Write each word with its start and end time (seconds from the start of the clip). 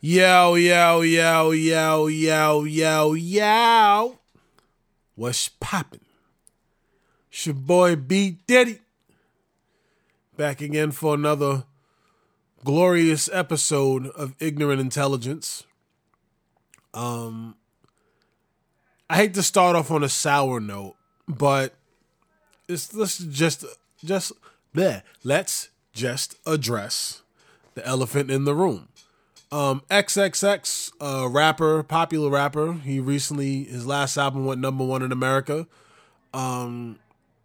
Yo, 0.00 0.54
yo, 0.54 1.00
yo, 1.00 1.50
yo, 1.50 2.06
yo, 2.06 2.62
yo, 2.62 3.14
yo. 3.14 4.18
What's 5.16 5.48
poppin'? 5.48 6.04
It's 7.32 7.46
your 7.46 7.56
boy 7.56 7.96
B 7.96 8.38
Diddy. 8.46 8.78
Back 10.36 10.60
again 10.60 10.92
for 10.92 11.14
another 11.14 11.64
glorious 12.64 13.28
episode 13.32 14.06
of 14.10 14.36
Ignorant 14.38 14.80
Intelligence. 14.80 15.64
Um 16.94 17.56
I 19.10 19.16
hate 19.16 19.34
to 19.34 19.42
start 19.42 19.74
off 19.74 19.90
on 19.90 20.04
a 20.04 20.08
sour 20.08 20.60
note, 20.60 20.94
but 21.26 21.74
it's 22.68 22.94
let's 22.94 23.18
just 23.18 23.64
just 24.04 24.32
bleh, 24.72 25.02
let's 25.24 25.70
just 25.92 26.36
address 26.46 27.22
the 27.74 27.84
elephant 27.84 28.30
in 28.30 28.44
the 28.44 28.54
room. 28.54 28.86
Um, 29.50 29.82
XXX, 29.90 30.92
uh, 31.00 31.28
rapper, 31.28 31.82
popular 31.82 32.30
rapper. 32.30 32.74
He 32.74 33.00
recently 33.00 33.64
his 33.64 33.86
last 33.86 34.16
album 34.16 34.44
went 34.44 34.60
number 34.60 34.84
one 34.84 35.02
in 35.02 35.10
America. 35.10 35.66
Um, 36.34 36.98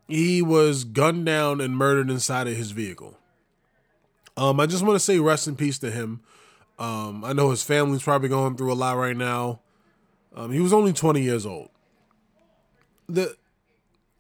he 0.08 0.42
was 0.42 0.84
gunned 0.84 1.26
down 1.26 1.62
and 1.62 1.78
murdered 1.78 2.10
inside 2.10 2.48
of 2.48 2.58
his 2.58 2.72
vehicle. 2.72 3.18
Um, 4.36 4.60
I 4.60 4.66
just 4.66 4.84
want 4.84 4.96
to 4.96 5.00
say 5.00 5.20
rest 5.20 5.48
in 5.48 5.56
peace 5.56 5.80
to 5.80 5.92
him. 5.92 6.22
Um, 6.78 7.24
I 7.24 7.34
know 7.34 7.52
his 7.52 7.64
family's 7.64 8.04
probably 8.04 8.30
going 8.30 8.58
through 8.58 8.74
a 8.74 8.76
lot 8.76 8.98
right 8.98 9.16
now. 9.16 9.62
Um, 10.36 10.52
he 10.52 10.60
was 10.60 10.74
only 10.74 10.92
20 10.92 11.22
years 11.22 11.46
old. 11.46 11.70
The 13.08 13.38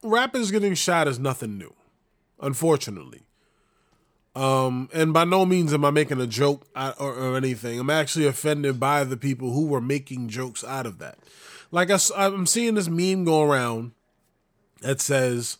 rappers 0.04 0.52
getting 0.52 0.76
shot 0.76 1.08
is 1.08 1.18
nothing 1.18 1.58
new, 1.58 1.74
unfortunately. 2.40 3.22
Um, 4.36 4.90
and 4.94 5.14
by 5.14 5.26
no 5.26 5.46
means 5.46 5.74
am 5.74 5.86
I 5.86 5.92
making 5.92 6.20
a 6.20 6.26
joke 6.26 6.66
or, 6.76 6.94
or, 7.00 7.38
anything. 7.38 7.80
I'm 7.80 7.92
actually 7.92 8.26
offended 8.26 8.80
by 8.80 9.04
the 9.04 9.18
people 9.18 9.52
who 9.52 9.68
were 9.68 9.82
making 9.82 10.30
jokes 10.30 10.64
out 10.64 10.88
of 10.88 10.98
that. 10.98 11.20
Like 11.70 11.92
I, 11.92 12.00
I'm 12.16 12.48
seeing 12.48 12.74
this 12.74 12.90
meme 12.90 13.26
go 13.26 13.44
around 13.44 13.92
that 14.82 15.02
says, 15.02 15.58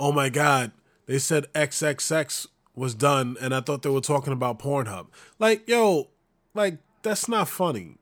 "Oh 0.00 0.12
my 0.12 0.30
God, 0.30 0.72
they 1.04 1.18
said 1.18 1.52
XXX 1.52 2.46
was 2.74 2.94
done, 2.94 3.36
and 3.40 3.54
I 3.54 3.60
thought 3.60 3.82
they 3.82 3.90
were 3.90 4.00
talking 4.00 4.32
about 4.32 4.58
Pornhub." 4.58 5.08
Like, 5.38 5.68
yo, 5.68 6.08
like 6.54 6.78
that's 7.02 7.28
not 7.28 7.48
funny. 7.48 7.98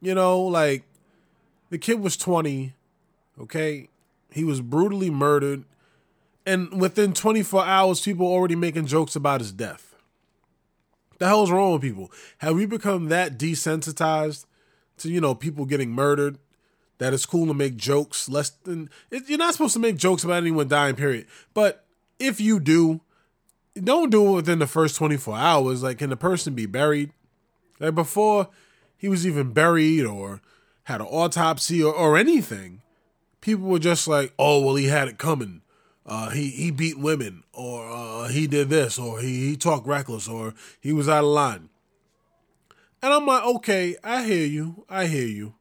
You 0.00 0.14
know, 0.14 0.40
like 0.40 0.84
the 1.70 1.78
kid 1.78 2.00
was 2.00 2.16
20. 2.16 2.74
Okay, 3.40 3.88
he 4.30 4.44
was 4.44 4.60
brutally 4.60 5.10
murdered 5.10 5.64
and 6.46 6.80
within 6.80 7.12
24 7.12 7.64
hours, 7.64 8.00
people 8.00 8.26
already 8.26 8.56
making 8.56 8.86
jokes 8.86 9.16
about 9.16 9.40
his 9.40 9.52
death. 9.52 9.94
The 11.18 11.26
hell's 11.26 11.50
wrong 11.50 11.74
with 11.74 11.82
people? 11.82 12.10
Have 12.38 12.56
we 12.56 12.66
become 12.66 13.08
that 13.08 13.38
desensitized 13.38 14.44
to 14.98 15.10
you 15.10 15.20
know 15.20 15.34
people 15.34 15.64
getting 15.64 15.90
murdered 15.90 16.38
that 16.98 17.12
it's 17.12 17.26
cool 17.26 17.46
to 17.46 17.54
make 17.54 17.76
jokes 17.76 18.28
less 18.28 18.50
than 18.50 18.88
it, 19.10 19.28
you're 19.28 19.38
not 19.38 19.52
supposed 19.52 19.74
to 19.74 19.80
make 19.80 19.96
jokes 19.96 20.22
about 20.22 20.36
anyone 20.36 20.68
dying. 20.68 20.94
Period. 20.94 21.26
But 21.52 21.84
if 22.20 22.40
you 22.40 22.60
do, 22.60 23.00
don't 23.74 24.10
do 24.10 24.28
it 24.28 24.32
within 24.32 24.60
the 24.60 24.66
first 24.68 24.96
24 24.96 25.36
hours. 25.36 25.82
Like, 25.82 25.98
can 25.98 26.10
the 26.10 26.16
person 26.16 26.54
be 26.54 26.66
buried? 26.66 27.12
Like 27.80 27.96
before 27.96 28.50
he 28.96 29.08
was 29.08 29.26
even 29.26 29.52
buried 29.52 30.04
or 30.04 30.40
had 30.84 31.00
an 31.00 31.08
autopsy 31.08 31.82
or, 31.82 31.92
or 31.92 32.16
anything, 32.16 32.82
people 33.40 33.66
were 33.66 33.80
just 33.80 34.06
like, 34.06 34.32
"Oh, 34.38 34.60
well, 34.60 34.76
he 34.76 34.86
had 34.86 35.08
it 35.08 35.18
coming." 35.18 35.61
Uh, 36.04 36.30
he 36.30 36.50
he 36.50 36.70
beat 36.70 36.98
women, 36.98 37.44
or 37.52 37.88
uh, 37.88 38.28
he 38.28 38.46
did 38.46 38.68
this, 38.68 38.98
or 38.98 39.20
he 39.20 39.50
he 39.50 39.56
talked 39.56 39.86
reckless, 39.86 40.28
or 40.28 40.54
he 40.80 40.92
was 40.92 41.08
out 41.08 41.24
of 41.24 41.30
line. 41.30 41.68
And 43.02 43.12
I'm 43.12 43.26
like, 43.26 43.44
okay, 43.44 43.96
I 44.04 44.24
hear 44.24 44.46
you, 44.46 44.84
I 44.88 45.06
hear 45.06 45.26
you, 45.26 45.54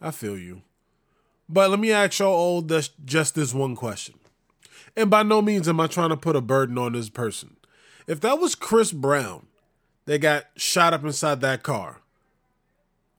I 0.00 0.10
feel 0.10 0.36
you. 0.36 0.62
But 1.48 1.70
let 1.70 1.80
me 1.80 1.92
ask 1.92 2.18
y'all 2.18 2.32
all 2.32 2.62
this, 2.62 2.90
just 3.04 3.34
this 3.34 3.52
one 3.52 3.76
question. 3.76 4.14
And 4.96 5.10
by 5.10 5.22
no 5.22 5.40
means 5.40 5.68
am 5.68 5.80
I 5.80 5.86
trying 5.86 6.10
to 6.10 6.16
put 6.16 6.36
a 6.36 6.40
burden 6.40 6.78
on 6.78 6.92
this 6.92 7.08
person. 7.08 7.56
If 8.06 8.20
that 8.20 8.40
was 8.40 8.54
Chris 8.54 8.92
Brown 8.92 9.46
that 10.06 10.18
got 10.20 10.46
shot 10.56 10.92
up 10.92 11.04
inside 11.04 11.40
that 11.40 11.62
car, 11.62 12.02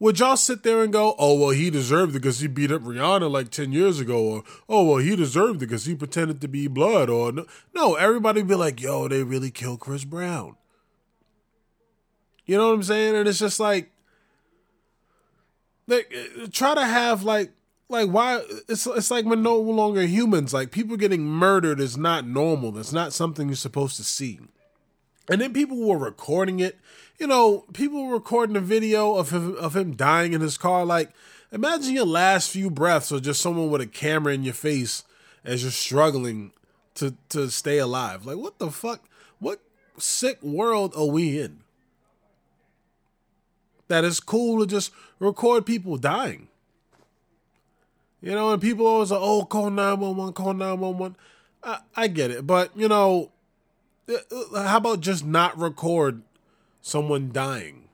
would 0.02 0.18
y'all 0.18 0.36
sit 0.36 0.64
there 0.64 0.82
and 0.82 0.92
go, 0.92 1.14
oh, 1.20 1.40
well, 1.40 1.52
he 1.52 1.70
deserved 1.70 2.16
it 2.16 2.22
because 2.22 2.40
he 2.40 2.48
beat 2.48 2.72
up 2.72 2.82
Rihanna 2.82 3.30
like 3.30 3.52
10 3.52 3.72
years 3.72 4.00
ago? 4.00 4.18
Or, 4.18 4.44
oh, 4.68 4.84
well, 4.84 4.98
he 4.98 5.16
deserved 5.16 5.58
it 5.58 5.68
because 5.68 5.86
he 5.86 5.94
pretended 5.94 6.42
to 6.42 6.48
be 6.48 6.68
blood? 6.68 7.08
Or, 7.08 7.32
no, 7.76 7.94
everybody 7.94 8.42
be 8.42 8.56
like, 8.56 8.82
yo, 8.82 9.08
they 9.08 9.22
really 9.22 9.52
killed 9.52 9.80
Chris 9.80 10.04
Brown. 10.04 10.56
You 12.48 12.58
know 12.58 12.70
what 12.70 12.74
I'm 12.74 12.84
saying? 12.84 13.16
And 13.16 13.28
it's 13.30 13.38
just 13.38 13.60
like, 13.60 13.92
they 15.86 16.00
eh, 16.00 16.28
eh, 16.42 16.48
try 16.52 16.74
to 16.74 16.84
have 16.84 17.22
like, 17.22 17.52
like 17.88 18.10
why 18.10 18.42
it's 18.70 18.88
it's 18.88 19.12
like 19.12 19.26
we're 19.26 19.36
no 19.36 19.58
longer 19.58 20.02
humans. 20.02 20.52
Like 20.52 20.72
people 20.72 20.98
getting 20.98 21.26
murdered 21.26 21.80
is 21.80 21.96
not 21.98 22.26
normal. 22.26 22.72
That's 22.72 22.94
not 22.94 23.14
something 23.14 23.50
you're 23.50 23.56
supposed 23.56 23.98
to 23.98 24.04
see. 24.04 24.40
And 25.30 25.40
then 25.40 25.54
people 25.54 25.78
were 25.78 25.98
recording 25.98 26.59
it. 26.59 26.80
You 27.20 27.28
know, 27.28 27.66
people 27.74 28.06
were 28.06 28.14
recording 28.14 28.56
a 28.56 28.62
video 28.62 29.16
of 29.16 29.30
him 29.32 29.56
of 29.56 29.76
him 29.76 29.96
dying 29.96 30.34
in 30.34 30.42
his 30.42 30.58
car. 30.58 30.86
Like, 30.86 31.12
imagine 31.52 31.94
your 31.94 32.06
last 32.06 32.50
few 32.50 32.70
breaths 32.70 33.12
or 33.12 33.20
just 33.20 33.42
someone 33.42 33.70
with 33.70 33.82
a 33.82 33.88
camera 33.88 34.34
in 34.34 34.44
your 34.44 34.54
face 34.54 35.04
as 35.44 35.62
you're 35.62 35.72
struggling 35.72 36.52
to 36.96 37.16
to 37.30 37.50
stay 37.50 37.78
alive. 37.78 38.26
Like, 38.26 38.38
what 38.38 38.59
the 38.59 38.72
fuck? 38.72 39.08
What 39.40 39.62
sick 39.98 40.42
world 40.42 40.94
are 40.96 41.06
we 41.06 41.40
in? 41.40 41.59
That 43.88 44.03
it's 44.03 44.20
cool 44.20 44.59
to 44.59 44.66
just 44.66 44.92
record 45.20 45.66
people 45.66 45.98
dying. 45.98 46.48
You 48.22 48.32
know, 48.32 48.52
and 48.53 48.62
people 48.62 48.86
always 48.86 49.12
like, 49.12 49.20
oh, 49.22 49.44
call 49.46 49.72
911, 49.72 50.34
call 50.34 50.53
911. 50.53 51.16
I, 51.64 51.80
I 51.96 52.08
get 52.08 52.30
it. 52.30 52.46
But, 52.46 52.72
you 52.76 52.88
know, 52.88 53.32
how 54.08 54.78
about 54.78 55.02
just 55.02 55.26
not 55.26 55.58
record 55.58 56.22
someone 56.82 57.32
dying? 57.32 57.88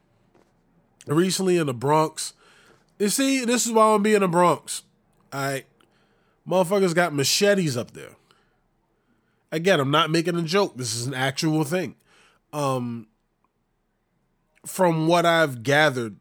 Recently 1.05 1.57
in 1.57 1.67
the 1.67 1.73
Bronx, 1.73 2.33
you 2.99 3.09
see, 3.09 3.45
this 3.45 3.65
is 3.65 3.71
why 3.71 3.93
I'm 3.93 4.03
being 4.03 4.17
in 4.17 4.21
the 4.23 4.27
Bronx. 4.27 4.83
Right, 5.33 5.65
motherfuckers 6.47 6.95
got 6.95 7.13
machetes 7.13 7.77
up 7.77 7.91
there. 7.91 8.15
Again, 9.51 9.79
I'm 9.79 9.91
not 9.91 10.09
making 10.09 10.35
a 10.35 10.41
joke. 10.41 10.75
This 10.75 10.95
is 10.95 11.07
an 11.07 11.13
actual 11.13 11.63
thing. 11.63 11.95
Um, 12.51 13.07
from 14.65 15.07
what 15.07 15.25
I've 15.25 15.63
gathered, 15.63 16.17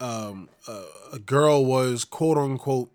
um, 0.00 0.48
uh, 0.66 0.84
a 1.12 1.18
girl 1.18 1.64
was 1.64 2.04
quote 2.04 2.38
unquote 2.38 2.90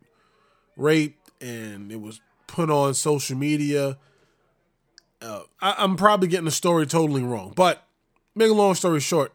raped, 0.75 1.31
and 1.41 1.91
it 1.91 2.01
was 2.01 2.19
put 2.47 2.69
on 2.69 2.93
social 2.93 3.37
media 3.37 3.97
uh, 5.21 5.41
I, 5.61 5.83
am 5.83 5.95
probably 5.95 6.27
getting 6.27 6.45
the 6.45 6.51
story 6.51 6.85
totally 6.85 7.23
wrong, 7.23 7.53
but 7.55 7.83
make 8.35 8.49
a 8.49 8.53
long 8.53 8.75
story 8.75 8.99
short, 8.99 9.33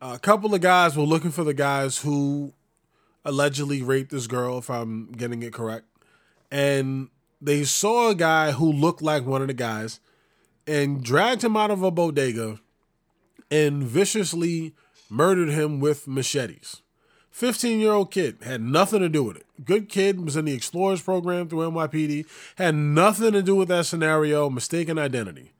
a 0.00 0.18
couple 0.18 0.54
of 0.54 0.60
guys 0.60 0.96
were 0.96 1.04
looking 1.04 1.30
for 1.30 1.44
the 1.44 1.54
guys 1.54 1.98
who 1.98 2.52
allegedly 3.24 3.82
raped 3.82 4.10
this 4.10 4.26
girl, 4.26 4.58
if 4.58 4.70
I'm 4.70 5.12
getting 5.12 5.42
it 5.42 5.52
correct, 5.52 5.86
and 6.50 7.08
they 7.40 7.64
saw 7.64 8.10
a 8.10 8.14
guy 8.14 8.52
who 8.52 8.72
looked 8.72 9.02
like 9.02 9.26
one 9.26 9.42
of 9.42 9.48
the 9.48 9.54
guys 9.54 10.00
and 10.66 11.02
dragged 11.02 11.42
him 11.42 11.56
out 11.56 11.70
of 11.70 11.82
a 11.82 11.90
bodega 11.90 12.60
and 13.50 13.82
viciously 13.82 14.74
murdered 15.08 15.48
him 15.48 15.80
with 15.80 16.06
machetes. 16.06 16.82
15 17.30 17.80
year 17.80 17.92
old 17.92 18.10
kid 18.10 18.38
had 18.42 18.60
nothing 18.60 19.00
to 19.00 19.08
do 19.08 19.24
with 19.24 19.36
it. 19.36 19.46
Good 19.64 19.88
kid 19.88 20.24
was 20.24 20.36
in 20.36 20.44
the 20.44 20.54
Explorers 20.54 21.02
program 21.02 21.48
through 21.48 21.70
NYPD, 21.70 22.26
had 22.56 22.74
nothing 22.74 23.32
to 23.32 23.42
do 23.42 23.54
with 23.54 23.68
that 23.68 23.86
scenario, 23.86 24.48
mistaken 24.50 24.98
identity, 24.98 25.52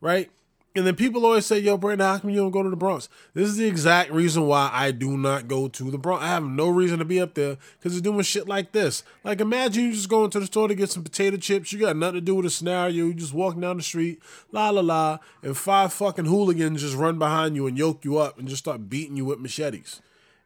right? 0.00 0.30
And 0.76 0.86
then 0.86 0.94
people 0.94 1.24
always 1.24 1.46
say, 1.46 1.58
yo, 1.58 1.78
Brandon, 1.78 2.06
how 2.06 2.18
come 2.18 2.28
you 2.28 2.36
don't 2.36 2.50
go 2.50 2.62
to 2.62 2.68
the 2.68 2.76
Bronx? 2.76 3.08
This 3.32 3.48
is 3.48 3.56
the 3.56 3.64
exact 3.64 4.10
reason 4.10 4.46
why 4.46 4.68
I 4.70 4.90
do 4.90 5.16
not 5.16 5.48
go 5.48 5.68
to 5.68 5.90
the 5.90 5.96
Bronx. 5.96 6.22
I 6.22 6.28
have 6.28 6.44
no 6.44 6.68
reason 6.68 6.98
to 6.98 7.04
be 7.06 7.18
up 7.18 7.32
there 7.32 7.56
because 7.78 7.94
it's 7.94 8.02
doing 8.02 8.20
shit 8.20 8.46
like 8.46 8.72
this. 8.72 9.02
Like, 9.24 9.40
imagine 9.40 9.84
you 9.84 9.92
just 9.92 10.10
going 10.10 10.28
to 10.30 10.40
the 10.40 10.44
store 10.44 10.68
to 10.68 10.74
get 10.74 10.90
some 10.90 11.02
potato 11.02 11.38
chips. 11.38 11.72
You 11.72 11.78
got 11.78 11.96
nothing 11.96 12.16
to 12.16 12.20
do 12.20 12.34
with 12.34 12.44
the 12.44 12.50
scenario. 12.50 13.06
You 13.06 13.14
just 13.14 13.32
walking 13.32 13.62
down 13.62 13.78
the 13.78 13.82
street, 13.82 14.20
la 14.52 14.68
la 14.68 14.82
la, 14.82 15.18
and 15.42 15.56
five 15.56 15.94
fucking 15.94 16.26
hooligans 16.26 16.82
just 16.82 16.94
run 16.94 17.18
behind 17.18 17.56
you 17.56 17.66
and 17.66 17.78
yoke 17.78 18.04
you 18.04 18.18
up 18.18 18.38
and 18.38 18.46
just 18.46 18.62
start 18.62 18.90
beating 18.90 19.16
you 19.16 19.24
with 19.24 19.40
machetes. 19.40 20.02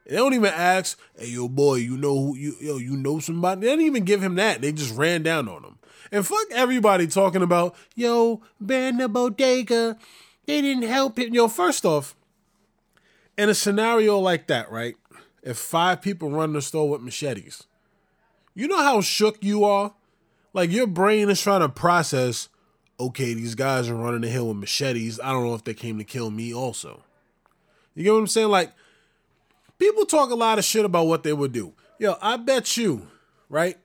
They 0.07 0.17
don't 0.17 0.35
even 0.35 0.53
ask, 0.53 0.99
"Hey, 1.17 1.29
yo, 1.29 1.49
boy, 1.49 1.77
you 1.77 1.97
know 1.97 2.19
who 2.19 2.37
you 2.37 2.57
yo 2.61 2.79
you 2.79 2.97
know 2.97 3.19
somebody." 3.19 3.63
They 3.63 3.69
didn't 3.69 3.87
even 3.87 4.05
give 4.05 4.23
him 4.23 4.35
that. 4.37 4.61
They 4.61 4.73
just 4.73 4.95
ran 4.95 5.23
down 5.23 5.49
on 5.49 5.63
him. 5.65 5.79
And 6.11 6.27
fuck 6.27 6.47
everybody 6.51 7.07
talking 7.07 7.43
about, 7.43 7.77
"Yo, 7.95 8.43
ban 8.61 8.97
the 8.97 9.09
bodega." 9.09 9.97
They 10.47 10.63
didn't 10.63 10.89
help 10.89 11.19
him. 11.19 11.33
Yo, 11.33 11.47
first 11.49 11.85
off, 11.85 12.17
in 13.39 13.49
a 13.49 13.55
scenario 13.55 14.19
like 14.19 14.49
that, 14.49 14.71
right? 14.71 14.97
If 15.43 15.57
five 15.57 16.03
people 16.03 16.31
run 16.31 16.53
the 16.53 16.61
store 16.61 16.91
with 16.91 17.03
machetes, 17.03 17.65
you 18.55 18.69
know 18.69 18.83
how 18.83 19.01
shook 19.01 19.43
you 19.43 19.65
are. 19.65 19.95
Like 20.53 20.71
your 20.71 20.87
brain 20.87 21.31
is 21.31 21.41
trying 21.41 21.61
to 21.61 21.69
process. 21.69 22.49
Okay, 22.99 23.33
these 23.33 23.55
guys 23.55 23.89
are 23.89 23.95
running 23.95 24.21
the 24.21 24.29
hill 24.29 24.49
with 24.49 24.59
machetes. 24.59 25.21
I 25.21 25.33
don't 25.33 25.45
know 25.45 25.55
if 25.55 25.65
they 25.65 25.75
came 25.75 25.99
to 25.99 26.05
kill 26.05 26.31
me 26.31 26.53
also. 26.53 27.03
You 27.95 28.05
get 28.05 28.13
what 28.13 28.19
I'm 28.19 28.27
saying? 28.27 28.49
Like, 28.49 28.73
people 29.81 30.05
talk 30.05 30.31
a 30.31 30.37
lot 30.37 30.59
of 30.59 30.65
shit 30.65 30.85
about 30.85 31.09
what 31.09 31.25
they 31.25 31.33
would 31.33 31.51
do. 31.51 31.73
Yo, 31.99 32.17
I 32.23 32.37
bet 32.37 32.77
you, 32.77 33.09
right? 33.49 33.77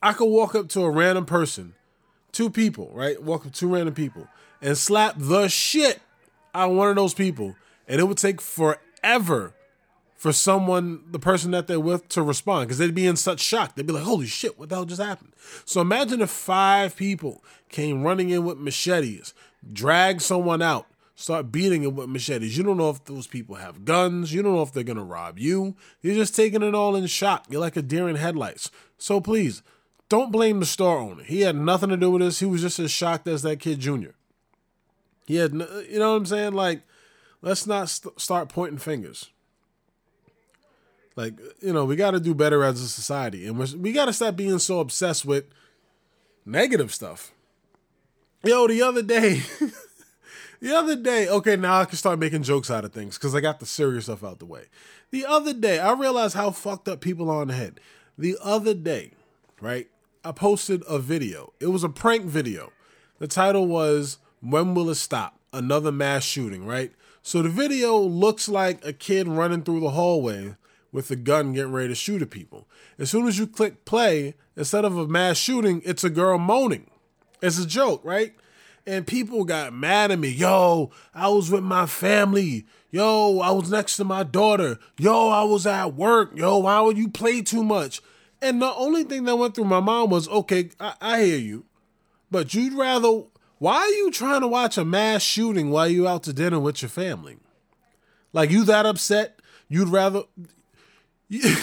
I 0.00 0.12
could 0.12 0.26
walk 0.26 0.54
up 0.54 0.68
to 0.68 0.82
a 0.82 0.90
random 0.90 1.24
person, 1.24 1.74
two 2.30 2.50
people, 2.50 2.90
right? 2.92 3.20
Walk 3.20 3.44
up 3.44 3.52
to 3.52 3.58
two 3.58 3.74
random 3.74 3.94
people 3.94 4.28
and 4.62 4.78
slap 4.78 5.14
the 5.16 5.48
shit 5.48 6.00
out 6.54 6.70
of 6.70 6.76
one 6.76 6.90
of 6.90 6.96
those 6.96 7.14
people, 7.14 7.56
and 7.88 8.00
it 8.00 8.04
would 8.04 8.18
take 8.18 8.40
forever 8.40 9.54
for 10.14 10.32
someone, 10.32 11.02
the 11.10 11.18
person 11.18 11.52
that 11.52 11.66
they're 11.66 11.78
with, 11.78 12.08
to 12.08 12.22
respond 12.22 12.66
because 12.66 12.78
they'd 12.78 12.94
be 12.94 13.06
in 13.06 13.16
such 13.16 13.40
shock. 13.40 13.74
They'd 13.74 13.86
be 13.86 13.92
like, 13.92 14.02
holy 14.02 14.26
shit, 14.26 14.58
what 14.58 14.68
the 14.68 14.74
hell 14.74 14.84
just 14.84 15.00
happened? 15.00 15.32
So 15.64 15.80
imagine 15.80 16.20
if 16.20 16.30
five 16.30 16.96
people 16.96 17.42
came 17.68 18.02
running 18.02 18.30
in 18.30 18.44
with 18.44 18.58
machetes, 18.58 19.32
drag 19.72 20.20
someone 20.20 20.60
out, 20.60 20.86
start 21.18 21.50
beating 21.50 21.82
him 21.82 21.96
with 21.96 22.08
machetes. 22.08 22.56
You 22.56 22.62
don't 22.62 22.76
know 22.76 22.90
if 22.90 23.04
those 23.04 23.26
people 23.26 23.56
have 23.56 23.84
guns. 23.84 24.32
You 24.32 24.40
don't 24.40 24.54
know 24.54 24.62
if 24.62 24.72
they're 24.72 24.84
going 24.84 24.98
to 24.98 25.02
rob 25.02 25.36
you. 25.36 25.74
You're 26.00 26.14
just 26.14 26.36
taking 26.36 26.62
it 26.62 26.76
all 26.76 26.94
in 26.94 27.06
shock. 27.08 27.46
You're 27.50 27.60
like 27.60 27.76
a 27.76 27.82
deer 27.82 28.08
in 28.08 28.14
headlights. 28.14 28.70
So 28.98 29.20
please, 29.20 29.62
don't 30.08 30.30
blame 30.30 30.60
the 30.60 30.66
store 30.66 30.98
owner. 30.98 31.24
He 31.24 31.40
had 31.40 31.56
nothing 31.56 31.88
to 31.88 31.96
do 31.96 32.12
with 32.12 32.22
this. 32.22 32.38
He 32.38 32.46
was 32.46 32.62
just 32.62 32.78
as 32.78 32.92
shocked 32.92 33.26
as 33.26 33.42
that 33.42 33.58
kid 33.58 33.80
Junior. 33.80 34.14
He 35.26 35.36
had, 35.36 35.54
you 35.54 35.98
know 35.98 36.12
what 36.12 36.18
I'm 36.18 36.26
saying? 36.26 36.52
Like, 36.52 36.82
let's 37.42 37.66
not 37.66 37.88
st- 37.88 38.20
start 38.20 38.48
pointing 38.48 38.78
fingers. 38.78 39.28
Like, 41.16 41.34
you 41.60 41.72
know, 41.72 41.84
we 41.84 41.96
got 41.96 42.12
to 42.12 42.20
do 42.20 42.32
better 42.32 42.62
as 42.62 42.80
a 42.80 42.88
society. 42.88 43.44
And 43.44 43.58
we 43.58 43.90
got 43.90 44.04
to 44.04 44.12
stop 44.12 44.36
being 44.36 44.60
so 44.60 44.78
obsessed 44.78 45.24
with 45.24 45.46
negative 46.46 46.94
stuff. 46.94 47.32
Yo, 48.44 48.68
the 48.68 48.82
other 48.82 49.02
day, 49.02 49.42
the 50.60 50.74
other 50.74 50.96
day, 50.96 51.28
okay, 51.28 51.56
now 51.56 51.80
I 51.80 51.84
can 51.84 51.96
start 51.96 52.18
making 52.18 52.42
jokes 52.42 52.70
out 52.70 52.84
of 52.84 52.92
things 52.92 53.16
because 53.16 53.34
I 53.34 53.40
got 53.40 53.60
the 53.60 53.66
serious 53.66 54.04
stuff 54.04 54.24
out 54.24 54.38
the 54.38 54.46
way. 54.46 54.64
The 55.10 55.24
other 55.24 55.52
day, 55.52 55.78
I 55.78 55.92
realized 55.92 56.34
how 56.34 56.50
fucked 56.50 56.88
up 56.88 57.00
people 57.00 57.30
are 57.30 57.42
in 57.42 57.48
the 57.48 57.54
head. 57.54 57.80
The 58.16 58.36
other 58.42 58.74
day, 58.74 59.12
right, 59.60 59.88
I 60.24 60.32
posted 60.32 60.82
a 60.88 60.98
video. 60.98 61.52
It 61.60 61.68
was 61.68 61.84
a 61.84 61.88
prank 61.88 62.24
video. 62.24 62.72
The 63.18 63.28
title 63.28 63.66
was 63.66 64.18
When 64.40 64.74
Will 64.74 64.90
It 64.90 64.96
Stop? 64.96 65.38
Another 65.52 65.92
Mass 65.92 66.24
Shooting, 66.24 66.66
right? 66.66 66.92
So 67.22 67.42
the 67.42 67.48
video 67.48 67.98
looks 67.98 68.48
like 68.48 68.84
a 68.84 68.92
kid 68.92 69.28
running 69.28 69.62
through 69.62 69.80
the 69.80 69.90
hallway 69.90 70.56
with 70.92 71.10
a 71.10 71.16
gun 71.16 71.52
getting 71.52 71.72
ready 71.72 71.88
to 71.88 71.94
shoot 71.94 72.22
at 72.22 72.30
people. 72.30 72.66
As 72.98 73.10
soon 73.10 73.26
as 73.26 73.38
you 73.38 73.46
click 73.46 73.84
play, 73.84 74.34
instead 74.56 74.84
of 74.84 74.96
a 74.96 75.06
mass 75.06 75.36
shooting, 75.36 75.82
it's 75.84 76.04
a 76.04 76.10
girl 76.10 76.38
moaning. 76.38 76.90
It's 77.42 77.58
a 77.58 77.66
joke, 77.66 78.04
right? 78.04 78.34
And 78.88 79.06
people 79.06 79.44
got 79.44 79.74
mad 79.74 80.10
at 80.10 80.18
me. 80.18 80.30
Yo, 80.30 80.90
I 81.14 81.28
was 81.28 81.50
with 81.50 81.62
my 81.62 81.84
family. 81.84 82.64
Yo, 82.90 83.38
I 83.40 83.50
was 83.50 83.70
next 83.70 83.98
to 83.98 84.04
my 84.04 84.22
daughter. 84.22 84.78
Yo, 84.96 85.28
I 85.28 85.42
was 85.42 85.66
at 85.66 85.92
work. 85.92 86.30
Yo, 86.34 86.56
why 86.56 86.80
would 86.80 86.96
you 86.96 87.10
play 87.10 87.42
too 87.42 87.62
much? 87.62 88.00
And 88.40 88.62
the 88.62 88.72
only 88.72 89.04
thing 89.04 89.24
that 89.24 89.36
went 89.36 89.54
through 89.54 89.66
my 89.66 89.80
mind 89.80 90.10
was, 90.10 90.26
okay, 90.30 90.70
I, 90.80 90.94
I 91.02 91.22
hear 91.22 91.36
you, 91.36 91.66
but 92.30 92.54
you'd 92.54 92.72
rather. 92.72 93.24
Why 93.58 93.76
are 93.76 93.88
you 93.88 94.10
trying 94.10 94.40
to 94.40 94.48
watch 94.48 94.78
a 94.78 94.86
mass 94.86 95.20
shooting 95.20 95.68
while 95.68 95.88
you 95.88 96.08
out 96.08 96.22
to 96.22 96.32
dinner 96.32 96.58
with 96.58 96.80
your 96.80 96.88
family? 96.88 97.36
Like 98.32 98.50
you 98.50 98.64
that 98.64 98.86
upset? 98.86 99.38
You'd 99.68 99.88
rather 99.88 100.22
you, 101.28 101.56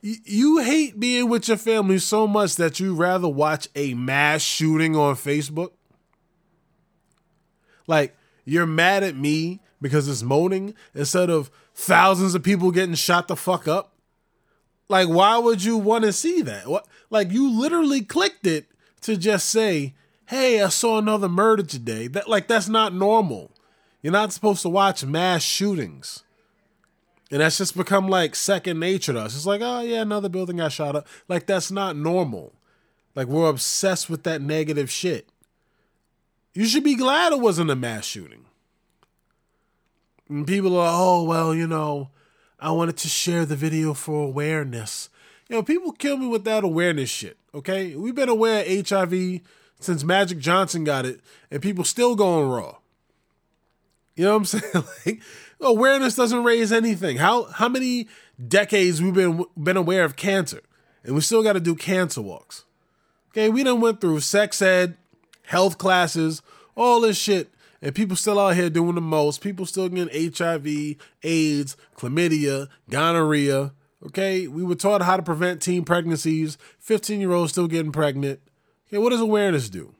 you 0.00 0.58
hate 0.58 1.00
being 1.00 1.28
with 1.28 1.48
your 1.48 1.56
family 1.56 1.98
so 1.98 2.28
much 2.28 2.54
that 2.56 2.78
you'd 2.78 2.96
rather 2.96 3.26
watch 3.26 3.66
a 3.74 3.94
mass 3.94 4.42
shooting 4.42 4.94
on 4.94 5.16
Facebook? 5.16 5.70
Like, 7.86 8.16
you're 8.44 8.66
mad 8.66 9.02
at 9.02 9.16
me 9.16 9.60
because 9.80 10.08
it's 10.08 10.22
moaning 10.22 10.74
instead 10.94 11.30
of 11.30 11.50
thousands 11.74 12.34
of 12.34 12.42
people 12.42 12.70
getting 12.70 12.94
shot 12.94 13.28
the 13.28 13.36
fuck 13.36 13.68
up? 13.68 13.92
Like, 14.88 15.08
why 15.08 15.38
would 15.38 15.64
you 15.64 15.76
want 15.76 16.04
to 16.04 16.12
see 16.12 16.42
that? 16.42 16.66
What? 16.66 16.86
Like, 17.10 17.32
you 17.32 17.50
literally 17.50 18.02
clicked 18.02 18.46
it 18.46 18.66
to 19.02 19.16
just 19.16 19.48
say, 19.48 19.94
"Hey, 20.26 20.62
I 20.62 20.68
saw 20.68 20.98
another 20.98 21.28
murder 21.28 21.62
today." 21.62 22.06
That 22.06 22.28
like 22.28 22.48
that's 22.48 22.68
not 22.68 22.94
normal. 22.94 23.50
You're 24.02 24.12
not 24.12 24.32
supposed 24.32 24.62
to 24.62 24.68
watch 24.68 25.04
mass 25.04 25.42
shootings. 25.42 26.24
And 27.30 27.40
that's 27.40 27.56
just 27.58 27.76
become 27.76 28.08
like 28.08 28.34
second 28.34 28.78
nature 28.78 29.14
to 29.14 29.20
us. 29.20 29.34
It's 29.34 29.46
like, 29.46 29.62
oh 29.62 29.80
yeah, 29.80 30.02
another 30.02 30.28
building 30.28 30.58
got 30.58 30.72
shot 30.72 30.94
up. 30.94 31.06
Like 31.26 31.46
that's 31.46 31.70
not 31.70 31.96
normal. 31.96 32.52
Like 33.14 33.28
we're 33.28 33.48
obsessed 33.48 34.10
with 34.10 34.22
that 34.24 34.42
negative 34.42 34.90
shit. 34.90 35.28
You 36.54 36.66
should 36.66 36.84
be 36.84 36.94
glad 36.94 37.32
it 37.32 37.40
wasn't 37.40 37.70
a 37.70 37.76
mass 37.76 38.04
shooting. 38.04 38.44
And 40.28 40.46
people 40.46 40.78
are, 40.78 40.90
oh 40.92 41.24
well, 41.24 41.54
you 41.54 41.66
know, 41.66 42.10
I 42.60 42.70
wanted 42.70 42.96
to 42.98 43.08
share 43.08 43.44
the 43.44 43.56
video 43.56 43.92
for 43.92 44.24
awareness. 44.24 45.10
You 45.48 45.56
know, 45.56 45.62
people 45.62 45.92
kill 45.92 46.16
me 46.16 46.26
with 46.28 46.44
that 46.44 46.64
awareness 46.64 47.10
shit. 47.10 47.36
Okay, 47.54 47.94
we've 47.94 48.14
been 48.14 48.28
aware 48.28 48.64
of 48.64 48.88
HIV 48.88 49.40
since 49.80 50.04
Magic 50.04 50.38
Johnson 50.38 50.84
got 50.84 51.04
it, 51.04 51.20
and 51.50 51.60
people 51.60 51.84
still 51.84 52.16
going 52.16 52.48
raw. 52.48 52.76
You 54.16 54.24
know 54.24 54.38
what 54.38 54.38
I'm 54.38 54.44
saying? 54.60 54.84
like 55.04 55.22
awareness 55.60 56.14
doesn't 56.14 56.44
raise 56.44 56.72
anything. 56.72 57.16
How 57.16 57.44
how 57.44 57.68
many 57.68 58.08
decades 58.46 59.02
we've 59.02 59.12
been 59.12 59.44
been 59.60 59.76
aware 59.76 60.04
of 60.04 60.16
cancer, 60.16 60.62
and 61.02 61.14
we 61.14 61.20
still 61.20 61.42
got 61.42 61.54
to 61.54 61.60
do 61.60 61.74
cancer 61.74 62.22
walks. 62.22 62.64
Okay, 63.30 63.48
we 63.48 63.64
done 63.64 63.80
went 63.80 64.00
through 64.00 64.20
sex 64.20 64.62
ed, 64.62 64.96
health 65.44 65.78
classes, 65.78 66.42
all 66.76 67.00
this 67.00 67.16
shit, 67.16 67.52
and 67.80 67.94
people 67.94 68.16
still 68.16 68.38
out 68.38 68.56
here 68.56 68.70
doing 68.70 68.94
the 68.94 69.00
most. 69.00 69.40
People 69.40 69.66
still 69.66 69.88
getting 69.88 70.32
HIV, 70.36 70.96
AIDS, 71.22 71.76
chlamydia, 71.96 72.68
gonorrhea. 72.90 73.72
Okay, 74.06 74.46
we 74.46 74.62
were 74.62 74.74
taught 74.74 75.02
how 75.02 75.16
to 75.16 75.22
prevent 75.22 75.62
teen 75.62 75.84
pregnancies. 75.84 76.58
Fifteen 76.78 77.20
year 77.20 77.32
olds 77.32 77.52
still 77.52 77.68
getting 77.68 77.92
pregnant. 77.92 78.40
Okay, 78.88 78.98
what 78.98 79.10
does 79.10 79.20
awareness 79.20 79.68
do? 79.68 79.94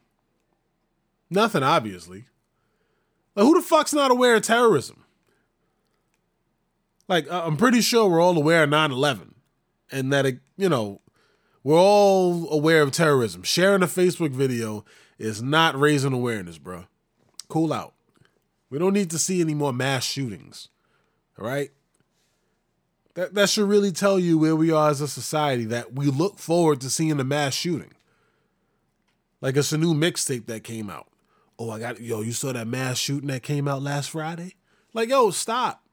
Nothing, 1.31 1.62
obviously. 1.62 2.25
Like, 3.35 3.47
who 3.47 3.55
the 3.55 3.67
fuck's 3.67 3.93
not 3.93 4.11
aware 4.11 4.37
of 4.37 4.43
terrorism? 4.43 5.05
Like, 7.08 7.31
I'm 7.31 7.56
pretty 7.56 7.81
sure 7.81 8.08
we're 8.08 8.23
all 8.23 8.37
aware 8.37 8.62
of 8.62 8.70
9 8.70 8.90
11 8.93 9.35
and 9.90 10.12
that, 10.12 10.26
it, 10.26 10.38
you 10.56 10.69
know, 10.69 11.00
we're 11.62 11.79
all 11.79 12.50
aware 12.50 12.82
of 12.82 12.93
terrorism. 12.93 13.43
Sharing 13.43 13.82
a 13.82 13.87
Facebook 13.87 14.31
video 14.31 14.85
is 15.19 15.43
not 15.43 15.78
raising 15.78 16.12
awareness, 16.12 16.58
bro. 16.58 16.84
Cool 17.49 17.72
out. 17.72 17.94
We 18.70 18.78
don't 18.78 18.93
need 18.93 19.11
to 19.11 19.19
see 19.19 19.40
any 19.40 19.55
more 19.55 19.72
mass 19.72 20.05
shootings. 20.05 20.69
All 21.38 21.46
right? 21.46 21.70
That, 23.14 23.35
that 23.35 23.49
should 23.49 23.68
really 23.68 23.92
tell 23.92 24.18
you 24.18 24.38
where 24.38 24.56
we 24.56 24.73
are 24.73 24.90
as 24.90 25.00
a 25.00 25.09
society 25.09 25.64
that 25.66 25.92
we 25.92 26.06
look 26.06 26.38
forward 26.38 26.80
to 26.80 26.90
seeing 26.90 27.21
a 27.21 27.25
mass 27.25 27.54
shooting. 27.54 27.92
Like 29.40 29.56
it's 29.56 29.73
a 29.73 29.78
new 29.78 29.94
mixtape 29.94 30.47
that 30.47 30.64
came 30.64 30.90
out. 30.90 31.06
Oh, 31.59 31.71
I 31.71 31.78
got 31.78 32.00
yo, 32.00 32.23
you 32.23 32.33
saw 32.33 32.52
that 32.52 32.66
mass 32.66 32.99
shooting 32.99 33.28
that 33.28 33.42
came 33.42 33.68
out 33.68 33.83
last 33.83 34.11
Friday? 34.11 34.56
Like, 34.92 35.09
yo, 35.09 35.30
stop. 35.30 35.85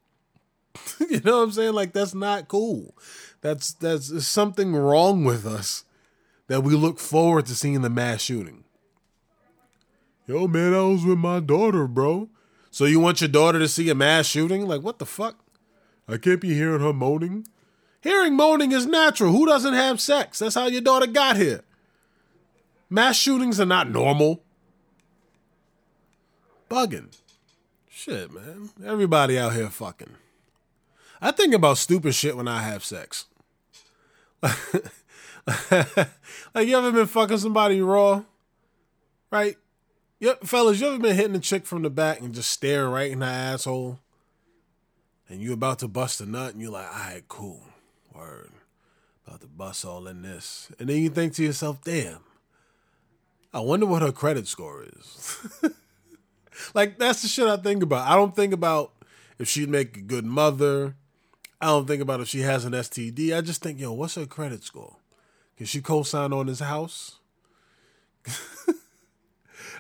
you 1.00 1.20
know 1.20 1.38
what 1.38 1.44
I'm 1.44 1.52
saying? 1.52 1.74
Like 1.74 1.94
that's 1.94 2.16
not 2.16 2.48
cool. 2.48 2.96
That's 3.42 3.74
that's 3.74 4.26
something 4.26 4.76
wrong 4.76 5.24
with 5.24 5.46
us 5.46 5.84
that 6.48 6.62
we 6.62 6.76
look 6.76 7.00
forward 7.00 7.46
to 7.48 7.56
seeing 7.56 7.82
the 7.82 7.90
mass 7.90 8.22
shooting. 8.22 8.64
Yo, 10.32 10.48
man, 10.48 10.74
I 10.74 10.84
was 10.84 11.04
with 11.04 11.18
my 11.18 11.42
daughter, 11.42 11.88
bro. 11.88 12.30
So 12.70 12.86
you 12.86 13.02
want 13.02 13.20
your 13.20 13.28
daughter 13.28 13.60
to 13.60 13.68
see 13.68 13.90
a 13.90 13.96
mass 13.96 14.28
shooting? 14.28 14.66
Like 14.66 14.82
what 14.82 14.98
the 14.98 15.06
fuck? 15.06 15.36
I 16.08 16.16
can't 16.16 16.40
be 16.40 16.54
hearing 16.54 16.80
her 16.80 16.94
moaning. 16.94 17.48
Hearing 18.00 18.38
moaning 18.38 18.72
is 18.72 18.86
natural. 18.86 19.34
Who 19.34 19.46
doesn't 19.46 19.74
have 19.74 20.00
sex? 20.00 20.40
That's 20.40 20.56
how 20.56 20.68
your 20.68 20.80
daughter 20.80 21.08
got 21.08 21.36
here. 21.36 21.66
Mass 22.90 23.18
shootings 23.18 23.60
are 23.60 23.66
not 23.66 23.90
normal. 23.90 24.42
Bugging. 26.70 27.14
Shit, 27.90 28.32
man. 28.32 28.70
Everybody 28.86 29.38
out 29.38 29.52
here 29.52 29.70
fucking. 29.70 30.16
I 31.22 31.32
think 31.32 31.54
about 31.54 31.78
stupid 31.78 32.16
shit 32.16 32.38
when 32.38 32.48
I 32.48 32.62
have 32.62 32.86
sex. 32.86 33.26
like 34.42 34.54
you 36.56 36.78
ever 36.78 36.94
been 36.94 37.08
fucking 37.08 37.40
somebody 37.40 37.82
raw? 37.82 38.24
Right? 39.30 39.58
Yep, 40.22 40.44
fellas, 40.44 40.80
you 40.80 40.86
ever 40.86 41.00
been 41.00 41.16
hitting 41.16 41.36
a 41.36 41.40
chick 41.40 41.66
from 41.66 41.82
the 41.82 41.90
back 41.90 42.20
and 42.20 42.32
just 42.32 42.52
staring 42.52 42.92
right 42.92 43.10
in 43.10 43.22
her 43.22 43.28
asshole? 43.28 43.98
And 45.28 45.42
you 45.42 45.52
about 45.52 45.80
to 45.80 45.88
bust 45.88 46.22
a 46.22 46.28
nut 46.28 46.54
and 46.54 46.62
you're 46.62 46.72
like, 46.72 46.86
all 46.86 46.94
right, 46.94 47.24
cool. 47.28 47.64
Word. 48.14 48.52
About 49.26 49.42
to 49.42 49.48
bust 49.48 49.84
all 49.84 50.06
in 50.06 50.22
this. 50.22 50.72
And 50.78 50.90
then 50.90 50.98
you 50.98 51.10
think 51.10 51.34
to 51.34 51.44
yourself, 51.44 51.84
damn, 51.84 52.20
I 53.52 53.62
wonder 53.62 53.88
what 53.88 54.04
her 54.04 54.12
credit 54.12 54.48
score 54.48 54.84
is. 54.84 55.48
like 56.76 57.00
that's 57.00 57.24
the 57.24 57.28
shit 57.28 57.48
I 57.48 57.58
think 57.58 57.82
about. 57.82 58.08
I 58.08 58.16
don't 58.16 58.36
think 58.36 58.54
about 58.54 58.92
if 59.40 59.48
she'd 59.48 59.70
make 59.70 59.98
a 59.98 60.02
good 60.02 60.26
mother, 60.26 60.94
I 61.60 61.66
don't 61.66 61.88
think 61.88 62.04
about 62.04 62.22
if 62.22 62.28
she 62.28 62.42
has 62.42 62.64
an 62.64 62.74
STD. 62.74 63.36
I 63.36 63.42
just 63.42 63.64
think, 63.64 63.80
yo, 63.80 63.92
what's 63.92 64.14
her 64.14 64.28
credit 64.28 64.64
score? 64.64 64.98
Can 65.58 65.66
she 65.66 65.82
co-sign 65.82 66.32
on 66.32 66.46
this 66.46 66.60
house? 66.60 67.18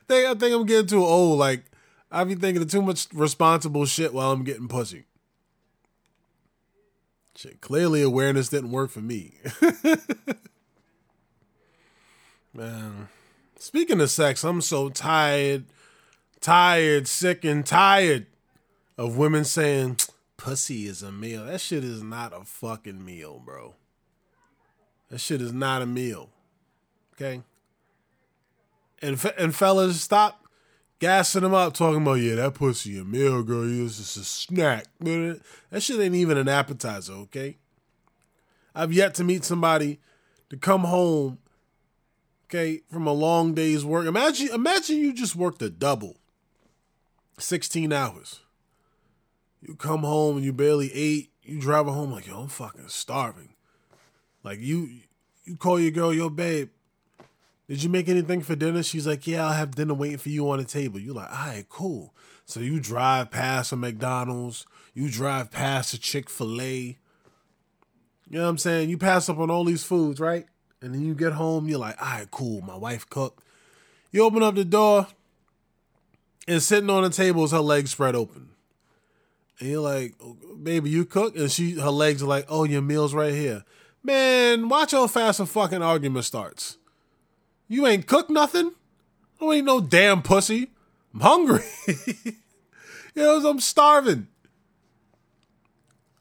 Think, 0.08 0.27
I 0.27 0.34
think 0.36 0.55
I'm 0.55 0.65
getting 0.65 0.88
too 0.88 1.03
old. 1.03 1.39
Like, 1.39 1.63
I 2.12 2.24
be 2.24 2.36
thinking 2.36 2.62
of 2.62 2.70
too 2.70 2.81
much 2.81 3.08
responsible 3.13 3.86
shit 3.86 4.13
while 4.13 4.31
I'm 4.31 4.43
getting 4.43 4.67
pussy. 4.67 5.05
Shit, 7.36 7.62
clearly 7.62 8.01
awareness 8.01 8.50
didn't 8.50 8.72
work 8.72 8.91
for 8.91 9.00
me. 9.00 9.36
Man, 12.53 13.08
speaking 13.58 14.01
of 14.01 14.12
sex, 14.12 14.43
I'm 14.43 14.60
so 14.62 14.89
tired, 14.89 15.65
tired, 16.41 17.08
sick, 17.08 17.46
and 17.46 17.65
tired 17.65 18.27
of 18.98 19.17
women 19.17 19.46
saying 19.46 19.98
pussy 20.36 20.86
is 20.86 21.01
a 21.01 21.12
meal. 21.12 21.46
That 21.46 21.62
shit 21.62 21.84
is 21.84 22.03
not 22.03 22.34
a 22.34 22.43
fucking 22.43 23.03
meal, 23.03 23.41
bro. 23.43 23.75
That 25.10 25.20
shit 25.20 25.41
is 25.41 25.53
not 25.53 25.81
a 25.81 25.86
meal. 25.86 26.29
Okay? 27.13 27.41
And 29.01 29.24
and 29.38 29.55
fellas, 29.55 30.01
stop 30.01 30.46
gassing 31.00 31.41
them 31.41 31.53
up, 31.53 31.74
talking 31.74 32.03
about 32.03 32.13
yeah, 32.13 32.36
that 32.36 32.53
pussy 32.53 33.00
a 33.00 33.03
meal, 33.03 33.41
girl. 33.41 33.63
It's 33.63 33.98
just 33.98 34.17
a 34.17 34.24
snack. 34.24 34.86
That 35.00 35.41
shit 35.79 36.00
ain't 36.00 36.15
even 36.15 36.38
an 36.38 36.48
appetizer. 36.48 37.13
Okay? 37.13 37.58
I've 38.75 38.93
yet 38.93 39.15
to 39.15 39.24
meet 39.24 39.43
somebody 39.43 40.00
to 40.50 40.58
come 40.58 40.81
home, 40.81 41.39
okay, 42.46 42.81
from 42.91 43.08
a 43.08 43.13
long 43.13 43.53
day's 43.53 43.84
work. 43.84 44.05
Imagine, 44.05 44.50
imagine 44.53 44.98
you 44.98 45.13
just 45.13 45.36
worked 45.36 45.62
a 45.62 45.70
double, 45.70 46.17
sixteen 47.39 47.91
hours. 47.91 48.41
You 49.62 49.75
come 49.75 50.03
home 50.03 50.38
and 50.38 50.46
you 50.46 50.53
barely 50.53 50.91
ate. 50.93 51.31
You 51.43 51.60
drive 51.60 51.88
home 51.88 52.12
like, 52.12 52.27
yo, 52.27 52.41
I'm 52.41 52.48
fucking 52.48 52.88
starving. 52.88 53.55
Like 54.43 54.60
you, 54.60 54.89
you 55.43 55.55
call 55.55 55.79
your 55.79 55.91
girl, 55.91 56.13
yo, 56.13 56.29
babe. 56.29 56.70
Did 57.68 57.84
you 57.84 57.89
make 57.89 58.10
anything 58.10 58.41
for 58.41 58.56
dinner? 58.56 58.84
She's 58.84 59.08
like, 59.08 59.25
yeah, 59.25 59.46
I'll 59.46 59.53
have 59.53 59.75
dinner 59.75 59.94
waiting 59.94 60.18
for 60.18 60.30
you 60.30 60.50
on 60.50 60.60
the 60.60 60.65
table. 60.65 61.00
You're 61.00 61.15
like, 61.15 61.30
all 61.30 61.48
right, 61.48 61.65
cool. 61.70 62.13
So 62.46 62.60
you 62.60 62.80
drive 62.80 63.32
past 63.32 63.72
a 63.72 63.77
McDonald's. 63.77 64.65
You 64.94 65.10
drive 65.10 65.51
past 65.51 65.94
a 65.94 66.00
Chick 66.00 66.30
Fil 66.30 66.62
A. 66.62 66.98
You 68.30 68.38
know 68.38 68.44
what 68.44 68.50
I'm 68.50 68.58
saying? 68.58 68.89
You 68.89 68.98
pass 68.98 69.30
up 69.30 69.39
on 69.39 69.50
all 69.50 69.63
these 69.63 69.84
foods, 69.84 70.20
right? 70.20 70.46
And 70.82 70.94
then 70.94 71.06
you 71.06 71.13
get 71.13 71.34
home. 71.34 71.68
You're 71.68 71.80
like, 71.80 72.01
all 72.01 72.10
right, 72.10 72.32
cool. 72.32 72.62
My 72.62 72.75
wife 72.75 73.10
cooked. 73.10 73.44
You 74.12 74.24
open 74.24 74.44
up 74.44 74.56
the 74.56 74.65
door, 74.65 75.08
and 76.48 76.62
sitting 76.62 76.89
on 76.89 77.03
the 77.03 77.10
table 77.10 77.46
is 77.46 77.51
her 77.51 77.60
legs 77.60 77.91
spread 77.91 78.15
open. 78.15 78.50
And 79.60 79.70
you're 79.70 79.82
like, 79.82 80.15
baby, 80.62 80.89
you 80.89 81.06
cook? 81.06 81.38
And 81.38 81.50
she 81.51 81.80
her 81.80 81.91
legs 81.91 82.22
are 82.22 82.27
like, 82.27 82.46
oh, 82.50 82.65
your 82.65 82.82
meal's 82.82 83.13
right 83.13 83.34
here. 83.34 83.63
Man, 84.03 84.68
watch 84.68 84.91
how 84.91 85.08
fast 85.08 85.39
a 85.39 85.46
fucking 85.46 85.84
argument 85.84 86.25
starts. 86.25 86.77
You 87.71 87.87
ain't 87.87 88.05
cooked 88.05 88.29
nothing? 88.29 88.73
I 89.41 89.45
ain't 89.45 89.65
no 89.65 89.79
damn 89.79 90.23
pussy. 90.23 90.71
I'm 91.13 91.21
hungry. 91.21 91.63
you 91.87 92.33
know, 93.15 93.49
I'm 93.49 93.61
starving. 93.61 94.27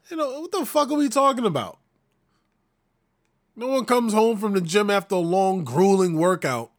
You 0.09 0.15
know, 0.15 0.39
what 0.39 0.53
the 0.53 0.65
fuck 0.65 0.89
are 0.89 0.95
we 0.95 1.09
talking 1.09 1.45
about? 1.45 1.79
No 3.57 3.67
one 3.67 3.83
comes 3.83 4.13
home 4.13 4.37
from 4.37 4.53
the 4.53 4.61
gym 4.61 4.89
after 4.89 5.15
a 5.15 5.17
long, 5.17 5.65
grueling 5.65 6.15
workout. 6.15 6.71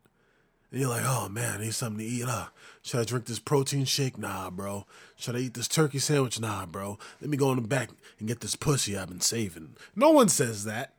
And 0.70 0.80
you're 0.80 0.88
like, 0.88 1.04
oh 1.04 1.28
man, 1.28 1.58
I 1.58 1.64
need 1.64 1.74
something 1.74 1.98
to 1.98 2.10
eat. 2.10 2.24
Uh, 2.26 2.46
should 2.80 3.00
I 3.00 3.04
drink 3.04 3.26
this 3.26 3.38
protein 3.38 3.84
shake? 3.84 4.16
Nah, 4.16 4.48
bro. 4.48 4.86
Should 5.16 5.36
I 5.36 5.40
eat 5.40 5.52
this 5.52 5.68
turkey 5.68 5.98
sandwich? 5.98 6.40
Nah, 6.40 6.64
bro. 6.64 6.98
Let 7.20 7.28
me 7.28 7.36
go 7.36 7.50
in 7.50 7.60
the 7.60 7.68
back 7.68 7.90
and 8.18 8.26
get 8.26 8.40
this 8.40 8.56
pussy 8.56 8.96
I've 8.96 9.10
been 9.10 9.20
saving. 9.20 9.76
No 9.94 10.12
one 10.12 10.30
says 10.30 10.64
that. 10.64 10.94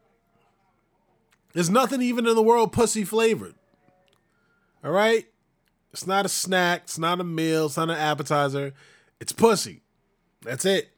There's 1.53 1.71
nothing 1.71 2.03
even 2.03 2.27
in 2.27 2.35
the 2.35 2.43
world 2.43 2.71
pussy 2.71 3.03
flavored. 3.03 3.55
All 4.83 4.91
right? 4.91 5.25
It's 5.91 6.07
not 6.07 6.25
a 6.25 6.29
snack. 6.29 6.81
It's 6.83 6.97
not 6.97 7.19
a 7.19 7.23
meal. 7.23 7.67
It's 7.67 7.77
not 7.77 7.89
an 7.89 7.97
appetizer. 7.97 8.73
It's 9.19 9.31
pussy. 9.31 9.81
That's 10.41 10.65
it. 10.65 10.89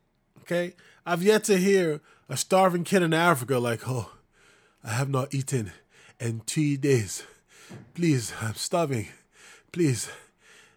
Okay? 0.42 0.74
I've 1.06 1.22
yet 1.22 1.44
to 1.46 1.58
hear 1.58 2.01
a 2.30 2.38
starving 2.38 2.84
kid 2.84 3.04
in 3.04 3.13
Africa 3.13 3.60
like, 3.60 3.88
oh, 3.88 4.12
I 4.84 4.89
have 4.89 5.10
not 5.10 5.34
eaten 5.34 5.72
in 6.20 6.42
two 6.46 6.77
days. 6.77 7.24
Please, 7.94 8.34
I'm 8.42 8.56
starving. 8.56 9.10
Please 9.72 10.10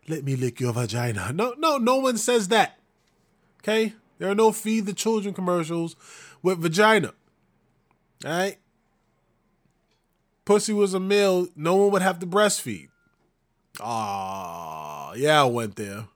let 0.08 0.24
me 0.24 0.36
lick 0.36 0.60
your 0.60 0.72
vagina. 0.72 1.32
No, 1.32 1.54
no, 1.58 1.78
no 1.78 1.96
one 1.96 2.18
says 2.18 2.48
that. 2.48 2.78
Okay? 3.62 3.94
There 4.18 4.30
are 4.30 4.34
no 4.34 4.52
feed 4.52 4.86
the 4.86 4.92
children 4.92 5.32
commercials 5.32 5.96
with 6.42 6.58
vagina. 6.58 7.12
All 8.24 8.30
right? 8.30 8.58
Pussy 10.44 10.72
was 10.72 10.94
a 10.94 11.00
meal, 11.00 11.46
no 11.54 11.76
one 11.76 11.92
would 11.92 12.02
have 12.02 12.18
to 12.20 12.26
breastfeed. 12.26 12.88
Ah, 13.80 15.12
yeah, 15.14 15.42
I 15.42 15.44
went 15.44 15.76
there. 15.76 16.06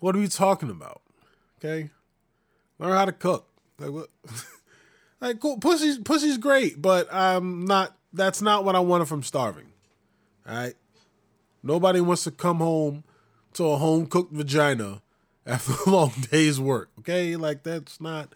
What 0.00 0.14
are 0.14 0.18
we 0.18 0.28
talking 0.28 0.70
about? 0.70 1.02
Okay? 1.58 1.90
Learn 2.78 2.92
how 2.92 3.04
to 3.06 3.12
cook. 3.12 3.48
Like 3.78 3.90
what? 3.90 4.08
like 5.20 5.40
cool. 5.40 5.58
Pussy's 5.58 5.98
pussy's 5.98 6.38
great, 6.38 6.80
but 6.80 7.12
I'm 7.12 7.64
not 7.64 7.96
that's 8.12 8.42
not 8.42 8.64
what 8.64 8.76
I 8.76 8.80
wanted 8.80 9.08
from 9.08 9.22
starving. 9.22 9.72
All 10.48 10.54
right? 10.54 10.74
Nobody 11.62 12.00
wants 12.00 12.24
to 12.24 12.30
come 12.30 12.58
home 12.58 13.04
to 13.54 13.64
a 13.64 13.76
home 13.76 14.06
cooked 14.06 14.32
vagina 14.32 15.02
after 15.46 15.72
a 15.86 15.90
long 15.90 16.12
day's 16.30 16.60
work. 16.60 16.90
Okay, 17.00 17.36
like 17.36 17.62
that's 17.62 18.00
not 18.00 18.32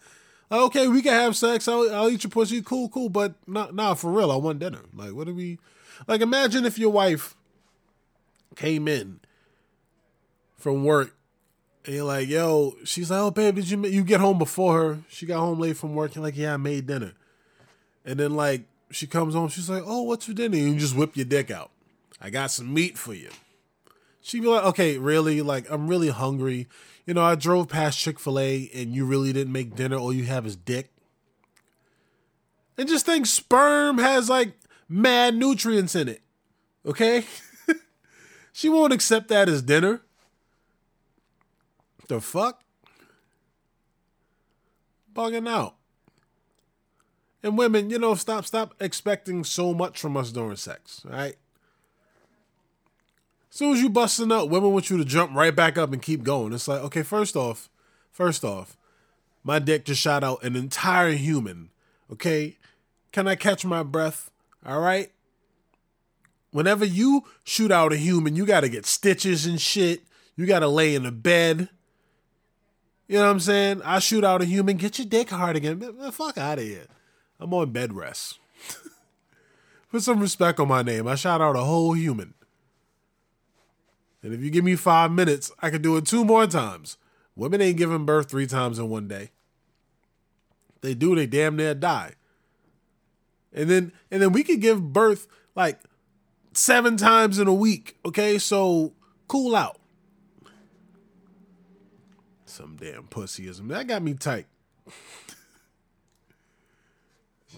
okay. 0.51 0.87
We 0.87 1.01
can 1.01 1.13
have 1.13 1.35
sex. 1.35 1.67
I'll, 1.67 1.93
I'll 1.93 2.09
eat 2.09 2.23
your 2.23 2.31
pussy. 2.31 2.61
Cool, 2.61 2.89
cool. 2.89 3.09
But 3.09 3.35
not 3.47 3.73
nah, 3.73 3.93
for 3.93 4.11
real. 4.11 4.31
I 4.31 4.35
want 4.35 4.59
dinner. 4.59 4.81
Like, 4.95 5.13
what 5.13 5.27
do 5.27 5.33
we? 5.33 5.59
Like, 6.07 6.21
imagine 6.21 6.65
if 6.65 6.79
your 6.79 6.91
wife 6.91 7.35
came 8.55 8.87
in 8.87 9.19
from 10.57 10.83
work 10.83 11.15
and 11.85 11.95
you're 11.95 12.05
like, 12.05 12.27
yo, 12.27 12.75
she's 12.83 13.09
like, 13.09 13.19
oh, 13.19 13.31
babe, 13.31 13.55
did 13.55 13.69
you 13.69 13.85
you 13.85 14.03
get 14.03 14.19
home 14.19 14.37
before 14.37 14.79
her? 14.79 14.99
She 15.09 15.25
got 15.25 15.39
home 15.39 15.59
late 15.59 15.77
from 15.77 15.95
work. 15.95 16.15
You're 16.15 16.23
like, 16.23 16.37
yeah, 16.37 16.53
I 16.53 16.57
made 16.57 16.87
dinner. 16.87 17.13
And 18.05 18.19
then 18.19 18.35
like 18.35 18.63
she 18.91 19.07
comes 19.07 19.33
home, 19.33 19.49
she's 19.49 19.69
like, 19.69 19.83
oh, 19.85 20.03
what's 20.03 20.25
for 20.25 20.33
dinner? 20.33 20.57
And 20.57 20.73
you 20.73 20.79
just 20.79 20.95
whip 20.95 21.15
your 21.15 21.25
dick 21.25 21.49
out. 21.49 21.71
I 22.19 22.29
got 22.29 22.51
some 22.51 22.73
meat 22.73 22.97
for 22.97 23.13
you. 23.13 23.29
She'd 24.21 24.41
be 24.41 24.47
like, 24.47 24.63
okay, 24.65 24.99
really? 24.99 25.41
Like, 25.41 25.69
I'm 25.71 25.87
really 25.87 26.09
hungry. 26.09 26.67
You 27.05 27.13
know, 27.13 27.23
I 27.23 27.35
drove 27.35 27.67
past 27.67 27.97
Chick 27.99 28.19
fil 28.19 28.39
A 28.39 28.69
and 28.73 28.93
you 28.93 29.05
really 29.05 29.33
didn't 29.33 29.53
make 29.53 29.75
dinner. 29.75 29.97
All 29.97 30.13
you 30.13 30.25
have 30.25 30.45
is 30.45 30.55
dick. 30.55 30.91
And 32.77 32.87
just 32.87 33.05
think 33.05 33.25
sperm 33.25 33.97
has 33.97 34.29
like 34.29 34.53
mad 34.87 35.35
nutrients 35.35 35.95
in 35.95 36.07
it. 36.07 36.21
Okay? 36.85 37.25
she 38.53 38.69
won't 38.69 38.93
accept 38.93 39.27
that 39.29 39.49
as 39.49 39.61
dinner. 39.61 40.01
The 42.07 42.21
fuck? 42.21 42.63
Bugging 45.13 45.49
out. 45.49 45.75
And 47.43 47.57
women, 47.57 47.89
you 47.89 47.97
know, 47.97 48.15
stop 48.15 48.45
stop 48.45 48.75
expecting 48.79 49.43
so 49.43 49.73
much 49.73 49.99
from 49.99 50.15
us 50.15 50.31
during 50.31 50.57
sex, 50.57 51.01
right? 51.05 51.37
As 53.51 53.57
soon 53.57 53.73
as 53.73 53.81
you 53.81 53.89
busting 53.89 54.31
up, 54.31 54.47
women 54.47 54.71
want 54.71 54.89
you 54.89 54.97
to 54.97 55.03
jump 55.03 55.35
right 55.35 55.53
back 55.53 55.77
up 55.77 55.91
and 55.91 56.01
keep 56.01 56.23
going. 56.23 56.53
It's 56.53 56.69
like, 56.69 56.81
okay, 56.83 57.03
first 57.03 57.35
off, 57.35 57.69
first 58.09 58.45
off, 58.45 58.77
my 59.43 59.59
dick 59.59 59.83
just 59.83 59.99
shot 59.99 60.23
out 60.23 60.41
an 60.41 60.55
entire 60.55 61.11
human. 61.11 61.69
Okay? 62.09 62.57
Can 63.11 63.27
I 63.27 63.35
catch 63.35 63.65
my 63.65 63.83
breath? 63.83 64.31
All 64.65 64.79
right? 64.79 65.11
Whenever 66.51 66.85
you 66.85 67.25
shoot 67.43 67.71
out 67.71 67.91
a 67.91 67.97
human, 67.97 68.37
you 68.37 68.45
got 68.45 68.61
to 68.61 68.69
get 68.69 68.85
stitches 68.85 69.45
and 69.45 69.59
shit. 69.59 70.03
You 70.37 70.45
got 70.45 70.59
to 70.59 70.69
lay 70.69 70.95
in 70.95 71.05
a 71.05 71.11
bed. 71.11 71.67
You 73.09 73.17
know 73.17 73.25
what 73.25 73.31
I'm 73.31 73.39
saying? 73.41 73.81
I 73.83 73.99
shoot 73.99 74.23
out 74.23 74.41
a 74.41 74.45
human, 74.45 74.77
get 74.77 74.97
your 74.97 75.07
dick 75.07 75.29
hard 75.29 75.57
again. 75.57 75.81
Fuck 76.13 76.37
out 76.37 76.59
of 76.59 76.63
here. 76.63 76.87
I'm 77.37 77.53
on 77.53 77.71
bed 77.71 77.91
rest. 77.91 78.39
Put 79.91 80.03
some 80.03 80.21
respect 80.21 80.61
on 80.61 80.69
my 80.69 80.83
name. 80.83 81.05
I 81.05 81.15
shot 81.15 81.41
out 81.41 81.57
a 81.57 81.61
whole 81.61 81.93
human. 81.93 82.33
And 84.23 84.33
if 84.33 84.41
you 84.41 84.49
give 84.49 84.63
me 84.63 84.75
five 84.75 85.11
minutes, 85.11 85.51
I 85.59 85.69
could 85.69 85.81
do 85.81 85.97
it 85.97 86.05
two 86.05 86.23
more 86.23 86.45
times. 86.47 86.97
Women 87.35 87.61
ain't 87.61 87.77
giving 87.77 88.05
birth 88.05 88.29
three 88.29 88.45
times 88.45 88.77
in 88.77 88.89
one 88.89 89.07
day. 89.07 89.31
They 90.81 90.93
do, 90.93 91.15
they 91.15 91.27
damn 91.27 91.55
near 91.55 91.73
die. 91.73 92.13
And 93.53 93.69
then 93.69 93.91
and 94.09 94.21
then 94.21 94.31
we 94.31 94.43
could 94.43 94.61
give 94.61 94.93
birth 94.93 95.27
like 95.55 95.79
seven 96.53 96.97
times 96.97 97.39
in 97.39 97.47
a 97.47 97.53
week. 97.53 97.97
Okay, 98.05 98.37
so 98.37 98.93
cool 99.27 99.55
out. 99.55 99.77
Some 102.45 102.75
damn 102.75 103.03
pussyism. 103.03 103.69
That 103.69 103.87
got 103.87 104.01
me 104.01 104.13
tight. 104.13 104.45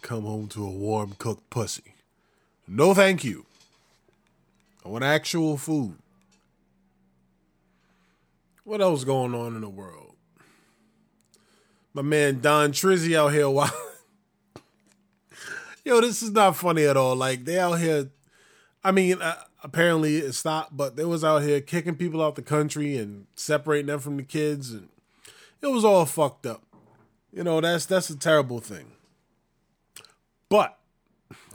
Come 0.01 0.23
home 0.23 0.47
to 0.49 0.65
a 0.65 0.71
warm 0.71 1.15
cooked 1.17 1.49
pussy. 1.49 1.95
No 2.67 2.93
thank 2.93 3.23
you. 3.23 3.45
I 4.85 4.89
want 4.89 5.03
actual 5.03 5.57
food. 5.57 5.97
What 8.63 8.81
else 8.81 9.03
going 9.03 9.35
on 9.35 9.55
in 9.55 9.61
the 9.61 9.69
world? 9.69 10.15
My 11.93 12.01
man 12.01 12.39
Don 12.39 12.71
Trizzy 12.71 13.15
out 13.15 13.33
here 13.33 13.49
wild. 13.49 13.71
Yo, 15.85 15.99
this 15.99 16.23
is 16.23 16.31
not 16.31 16.55
funny 16.55 16.85
at 16.85 16.95
all. 16.95 17.15
Like 17.15 17.45
they 17.45 17.59
out 17.59 17.73
here. 17.79 18.09
I 18.83 18.91
mean, 18.91 19.21
uh, 19.21 19.35
apparently 19.63 20.17
it 20.17 20.33
stopped, 20.33 20.75
but 20.75 20.95
they 20.95 21.05
was 21.05 21.23
out 21.23 21.43
here 21.43 21.61
kicking 21.61 21.95
people 21.95 22.21
out 22.21 22.35
the 22.35 22.41
country 22.41 22.97
and 22.97 23.27
separating 23.35 23.87
them 23.87 23.99
from 23.99 24.17
the 24.17 24.23
kids, 24.23 24.71
and 24.71 24.89
it 25.61 25.67
was 25.67 25.83
all 25.83 26.05
fucked 26.05 26.45
up. 26.45 26.63
You 27.33 27.43
know, 27.43 27.59
that's 27.59 27.85
that's 27.85 28.09
a 28.09 28.17
terrible 28.17 28.59
thing. 28.59 28.93
But 30.47 30.77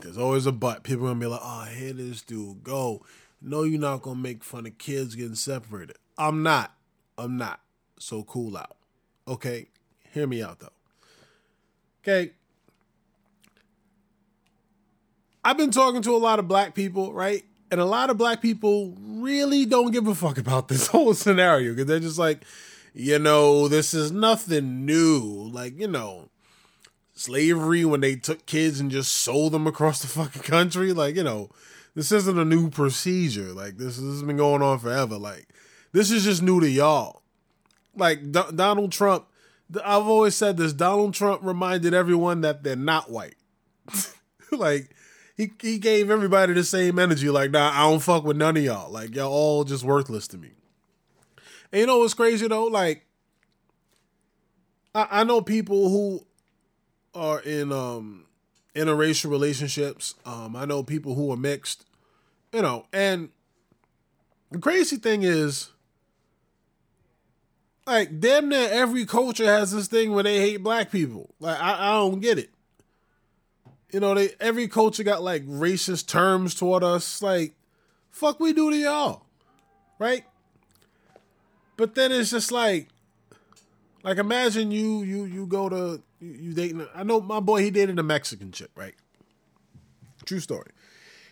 there's 0.01 0.17
always 0.17 0.45
a 0.45 0.51
but. 0.51 0.83
People 0.83 1.07
gonna 1.07 1.19
be 1.19 1.25
like, 1.25 1.41
oh, 1.43 1.65
here 1.65 1.93
this 1.93 2.21
dude 2.21 2.63
go. 2.63 3.03
No, 3.41 3.63
you're 3.63 3.79
not 3.79 4.03
gonna 4.03 4.19
make 4.19 4.43
fun 4.43 4.67
of 4.67 4.77
kids 4.77 5.15
getting 5.15 5.35
separated. 5.35 5.95
I'm 6.17 6.43
not. 6.43 6.75
I'm 7.19 7.37
not. 7.37 7.59
So 7.99 8.23
cool 8.23 8.57
out. 8.57 8.77
Okay? 9.27 9.67
Hear 10.11 10.27
me 10.27 10.41
out 10.41 10.59
though. 10.59 10.69
Okay. 12.01 12.31
I've 15.43 15.57
been 15.57 15.71
talking 15.71 16.01
to 16.03 16.15
a 16.15 16.17
lot 16.17 16.39
of 16.39 16.47
black 16.47 16.75
people, 16.75 17.13
right? 17.13 17.43
And 17.71 17.79
a 17.79 17.85
lot 17.85 18.09
of 18.09 18.17
black 18.17 18.41
people 18.41 18.95
really 18.99 19.65
don't 19.65 19.91
give 19.91 20.07
a 20.07 20.15
fuck 20.15 20.37
about 20.37 20.67
this 20.67 20.87
whole 20.93 21.13
scenario 21.13 21.71
because 21.71 21.85
they're 21.85 21.99
just 21.99 22.19
like, 22.19 22.43
you 22.93 23.19
know, 23.19 23.67
this 23.67 23.93
is 23.93 24.11
nothing 24.11 24.85
new. 24.85 25.49
Like, 25.53 25.79
you 25.79 25.87
know, 25.87 26.29
slavery 27.13 27.85
when 27.85 28.01
they 28.01 28.15
took 28.15 28.45
kids 28.45 28.79
and 28.79 28.89
just 28.89 29.13
sold 29.13 29.51
them 29.53 29.67
across 29.67 30.01
the 30.01 30.07
fucking 30.07 30.41
country. 30.41 30.93
Like, 30.93 31.15
you 31.15 31.23
know, 31.23 31.49
this 31.95 32.11
isn't 32.11 32.39
a 32.39 32.45
new 32.45 32.69
procedure. 32.69 33.53
Like, 33.53 33.77
this, 33.77 33.97
this 33.97 34.05
has 34.05 34.23
been 34.23 34.37
going 34.37 34.61
on 34.61 34.79
forever. 34.79 35.17
Like, 35.17 35.47
this 35.91 36.11
is 36.11 36.23
just 36.23 36.41
new 36.41 36.59
to 36.59 36.69
y'all. 36.69 37.21
Like, 37.95 38.31
D- 38.31 38.41
Donald 38.55 38.91
Trump, 38.91 39.25
I've 39.83 40.07
always 40.07 40.35
said 40.35 40.57
this 40.57 40.73
Donald 40.73 41.13
Trump 41.13 41.41
reminded 41.43 41.93
everyone 41.93 42.41
that 42.41 42.63
they're 42.63 42.75
not 42.75 43.09
white. 43.09 43.35
like, 44.51 44.95
he, 45.35 45.51
he 45.61 45.77
gave 45.77 46.09
everybody 46.09 46.53
the 46.53 46.63
same 46.63 46.99
energy. 46.99 47.29
Like, 47.29 47.51
nah, 47.51 47.71
I 47.73 47.89
don't 47.89 48.01
fuck 48.01 48.23
with 48.23 48.37
none 48.37 48.57
of 48.57 48.63
y'all. 48.63 48.91
Like, 48.91 49.15
y'all 49.15 49.31
all 49.31 49.63
just 49.63 49.83
worthless 49.83 50.27
to 50.29 50.37
me. 50.37 50.51
And 51.71 51.81
you 51.81 51.87
know 51.87 51.99
what's 51.99 52.13
crazy 52.13 52.47
though? 52.47 52.65
Like, 52.65 53.05
I, 54.95 55.07
I 55.11 55.23
know 55.23 55.41
people 55.41 55.89
who 55.89 56.25
are 57.13 57.39
in 57.41 57.71
um 57.71 58.25
interracial 58.75 59.29
relationships. 59.29 60.15
Um, 60.25 60.55
I 60.55 60.65
know 60.65 60.83
people 60.83 61.15
who 61.15 61.31
are 61.31 61.37
mixed, 61.37 61.85
you 62.53 62.61
know, 62.61 62.85
and 62.93 63.29
the 64.51 64.59
crazy 64.59 64.97
thing 64.97 65.23
is, 65.23 65.69
like, 67.89 68.19
damn 68.19 68.49
near 68.49 68.69
every 68.71 69.05
culture 69.05 69.45
has 69.45 69.71
this 69.71 69.87
thing 69.87 70.13
where 70.13 70.23
they 70.23 70.39
hate 70.39 70.63
black 70.63 70.91
people. 70.91 71.33
Like, 71.39 71.59
I, 71.59 71.89
I 71.89 71.91
don't 71.93 72.19
get 72.19 72.37
it. 72.37 72.51
You 73.91 73.99
know, 73.99 74.13
they 74.13 74.29
every 74.39 74.67
culture 74.67 75.03
got 75.03 75.23
like 75.23 75.43
racist 75.47 76.07
terms 76.07 76.53
toward 76.53 76.83
us. 76.83 77.21
Like, 77.21 77.55
fuck, 78.11 78.39
we 78.39 78.53
do 78.53 78.69
to 78.69 78.77
y'all, 78.77 79.23
right? 79.97 80.23
But 81.75 81.95
then 81.95 82.11
it's 82.11 82.29
just 82.29 82.51
like, 82.51 82.89
like 84.03 84.19
imagine 84.19 84.69
you 84.69 85.01
you 85.01 85.25
you 85.25 85.47
go 85.47 85.69
to 85.69 86.03
you, 86.19 86.31
you 86.31 86.53
dating. 86.53 86.85
I 86.93 87.03
know 87.03 87.19
my 87.19 87.39
boy 87.39 87.63
he 87.63 87.71
dated 87.71 87.97
a 87.97 88.03
Mexican 88.03 88.51
chick, 88.51 88.69
right? 88.75 88.93
True 90.25 90.39
story. 90.39 90.69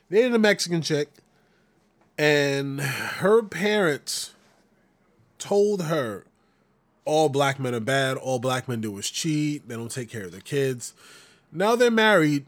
Dated 0.10 0.34
a 0.34 0.40
Mexican 0.40 0.82
chick, 0.82 1.10
and 2.18 2.82
her 2.82 3.44
parents 3.44 4.34
told 5.38 5.84
her 5.84 6.26
all 7.08 7.30
black 7.30 7.58
men 7.58 7.74
are 7.74 7.80
bad. 7.80 8.18
All 8.18 8.38
black 8.38 8.68
men 8.68 8.82
do 8.82 8.98
is 8.98 9.10
cheat. 9.10 9.68
They 9.68 9.76
don't 9.76 9.90
take 9.90 10.10
care 10.10 10.26
of 10.26 10.32
their 10.32 10.42
kids. 10.42 10.94
Now 11.52 11.76
they're 11.76 11.90
married 11.90 12.46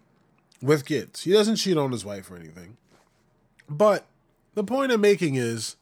with 0.61 0.85
kids. 0.85 1.23
He 1.23 1.31
doesn't 1.31 1.55
cheat 1.55 1.77
on 1.77 1.91
his 1.91 2.03
wife 2.03 2.29
or 2.29 2.35
anything. 2.35 2.75
But 3.69 4.05
the 4.55 4.63
point 4.63 4.91
I'm 4.91 5.01
making 5.01 5.35
is 5.35 5.77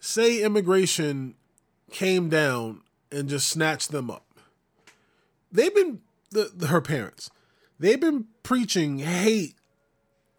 say 0.00 0.42
immigration 0.42 1.34
came 1.90 2.28
down 2.28 2.80
and 3.12 3.28
just 3.28 3.48
snatched 3.48 3.92
them 3.92 4.10
up. 4.10 4.24
They've 5.52 5.74
been 5.74 6.00
the, 6.30 6.50
the, 6.54 6.66
her 6.66 6.80
parents. 6.80 7.30
They've 7.78 8.00
been 8.00 8.26
preaching 8.42 8.98
hate 8.98 9.54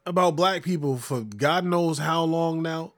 about 0.06 0.36
black 0.36 0.64
people 0.64 0.98
for 0.98 1.22
God 1.22 1.64
knows 1.64 2.00
how 2.00 2.24
long 2.24 2.62
now. 2.62 2.92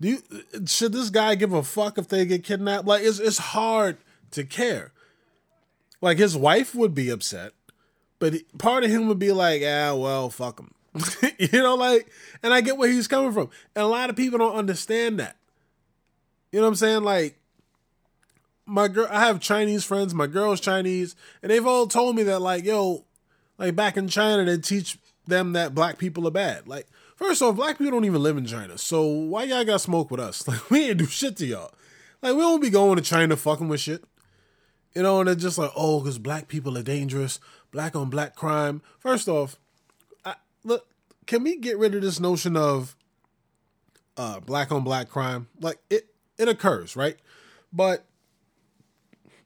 Do 0.00 0.08
you 0.08 0.22
should 0.66 0.92
this 0.92 1.10
guy 1.10 1.34
give 1.34 1.52
a 1.52 1.62
fuck 1.62 1.98
if 1.98 2.08
they 2.08 2.24
get 2.24 2.44
kidnapped? 2.44 2.86
Like 2.86 3.02
it's 3.02 3.18
it's 3.18 3.38
hard 3.38 3.98
to 4.32 4.44
care. 4.44 4.92
Like 6.00 6.18
his 6.18 6.36
wife 6.36 6.74
would 6.74 6.94
be 6.94 7.10
upset, 7.10 7.52
but 8.18 8.34
part 8.58 8.84
of 8.84 8.90
him 8.90 9.08
would 9.08 9.18
be 9.18 9.32
like, 9.32 9.62
"Ah, 9.64 9.94
well, 9.94 10.30
fuck 10.30 10.60
him." 10.60 10.72
you 11.38 11.62
know, 11.62 11.74
like, 11.74 12.08
and 12.42 12.54
I 12.54 12.60
get 12.60 12.76
where 12.76 12.88
he's 12.88 13.08
coming 13.08 13.32
from, 13.32 13.50
and 13.74 13.84
a 13.84 13.88
lot 13.88 14.10
of 14.10 14.16
people 14.16 14.38
don't 14.38 14.54
understand 14.54 15.18
that. 15.18 15.36
You 16.52 16.60
know 16.60 16.66
what 16.66 16.70
I'm 16.70 16.76
saying? 16.76 17.02
Like 17.02 17.38
my 18.68 18.86
girl 18.86 19.08
I 19.10 19.20
have 19.20 19.40
Chinese 19.40 19.84
friends, 19.84 20.14
my 20.14 20.26
girl's 20.26 20.60
Chinese, 20.60 21.16
and 21.42 21.50
they've 21.50 21.66
all 21.66 21.86
told 21.86 22.14
me 22.14 22.22
that 22.24 22.40
like, 22.40 22.64
yo, 22.64 23.04
like 23.56 23.74
back 23.74 23.96
in 23.96 24.08
China 24.08 24.44
they 24.44 24.58
teach 24.58 24.98
them 25.26 25.54
that 25.54 25.74
black 25.74 25.98
people 25.98 26.28
are 26.28 26.32
bad. 26.32 26.68
Like, 26.68 26.86
first 27.18 27.42
off, 27.42 27.56
black 27.56 27.76
people 27.76 27.92
don't 27.92 28.04
even 28.04 28.22
live 28.22 28.36
in 28.38 28.46
China. 28.46 28.78
So 28.78 29.02
why 29.02 29.44
y'all 29.44 29.64
got 29.64 29.80
smoke 29.80 30.10
with 30.10 30.20
us? 30.20 30.46
Like 30.48 30.70
we 30.70 30.88
ain't 30.88 30.98
do 30.98 31.06
shit 31.06 31.36
to 31.36 31.46
y'all. 31.46 31.72
Like 32.22 32.34
we 32.34 32.40
don't 32.40 32.62
be 32.62 32.70
going 32.70 32.96
to 32.96 33.02
China 33.02 33.36
fucking 33.36 33.68
with 33.68 33.80
shit. 33.80 34.04
You 34.94 35.02
know, 35.02 35.20
and 35.20 35.28
they're 35.28 35.34
just 35.34 35.58
like, 35.58 35.70
oh, 35.76 36.00
because 36.00 36.18
black 36.18 36.48
people 36.48 36.76
are 36.78 36.82
dangerous, 36.82 37.38
black 37.70 37.94
on 37.94 38.08
black 38.08 38.34
crime. 38.34 38.80
First 38.98 39.28
off, 39.28 39.56
I, 40.24 40.34
look, 40.64 40.86
can 41.26 41.42
we 41.44 41.58
get 41.58 41.78
rid 41.78 41.94
of 41.94 42.02
this 42.02 42.18
notion 42.18 42.56
of 42.56 42.96
uh, 44.16 44.40
black 44.40 44.72
on 44.72 44.82
black 44.82 45.08
crime? 45.08 45.48
Like 45.60 45.78
it, 45.90 46.06
it 46.38 46.48
occurs, 46.48 46.96
right? 46.96 47.16
But 47.72 48.06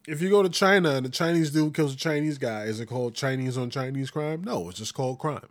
if 0.06 0.22
you 0.22 0.30
go 0.30 0.42
to 0.42 0.48
China 0.48 0.90
and 0.90 1.04
the 1.04 1.10
Chinese 1.10 1.50
dude 1.50 1.74
kills 1.74 1.94
a 1.94 1.96
Chinese 1.96 2.38
guy, 2.38 2.64
is 2.64 2.80
it 2.80 2.86
called 2.86 3.14
Chinese 3.14 3.58
on 3.58 3.70
Chinese 3.70 4.10
crime? 4.10 4.42
No, 4.44 4.68
it's 4.68 4.78
just 4.78 4.94
called 4.94 5.18
crime. 5.18 5.48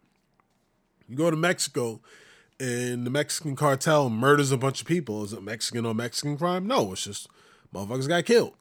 You 1.12 1.18
go 1.18 1.30
to 1.30 1.36
Mexico 1.36 2.00
and 2.58 3.06
the 3.06 3.10
Mexican 3.10 3.58
cartel 3.58 4.10
murders 4.10 4.54
a 4.54 4.58
bunch 4.58 4.80
of 4.80 4.88
people. 4.88 5.26
Is 5.26 5.34
it 5.34 5.44
Mexican 5.44 5.86
or 5.86 5.94
Mexican 5.94 6.38
crime? 6.38 6.66
No, 6.66 6.94
it's 6.94 7.04
just 7.04 7.28
motherfuckers 7.76 8.08
got 8.08 8.24
killed. 8.24 8.54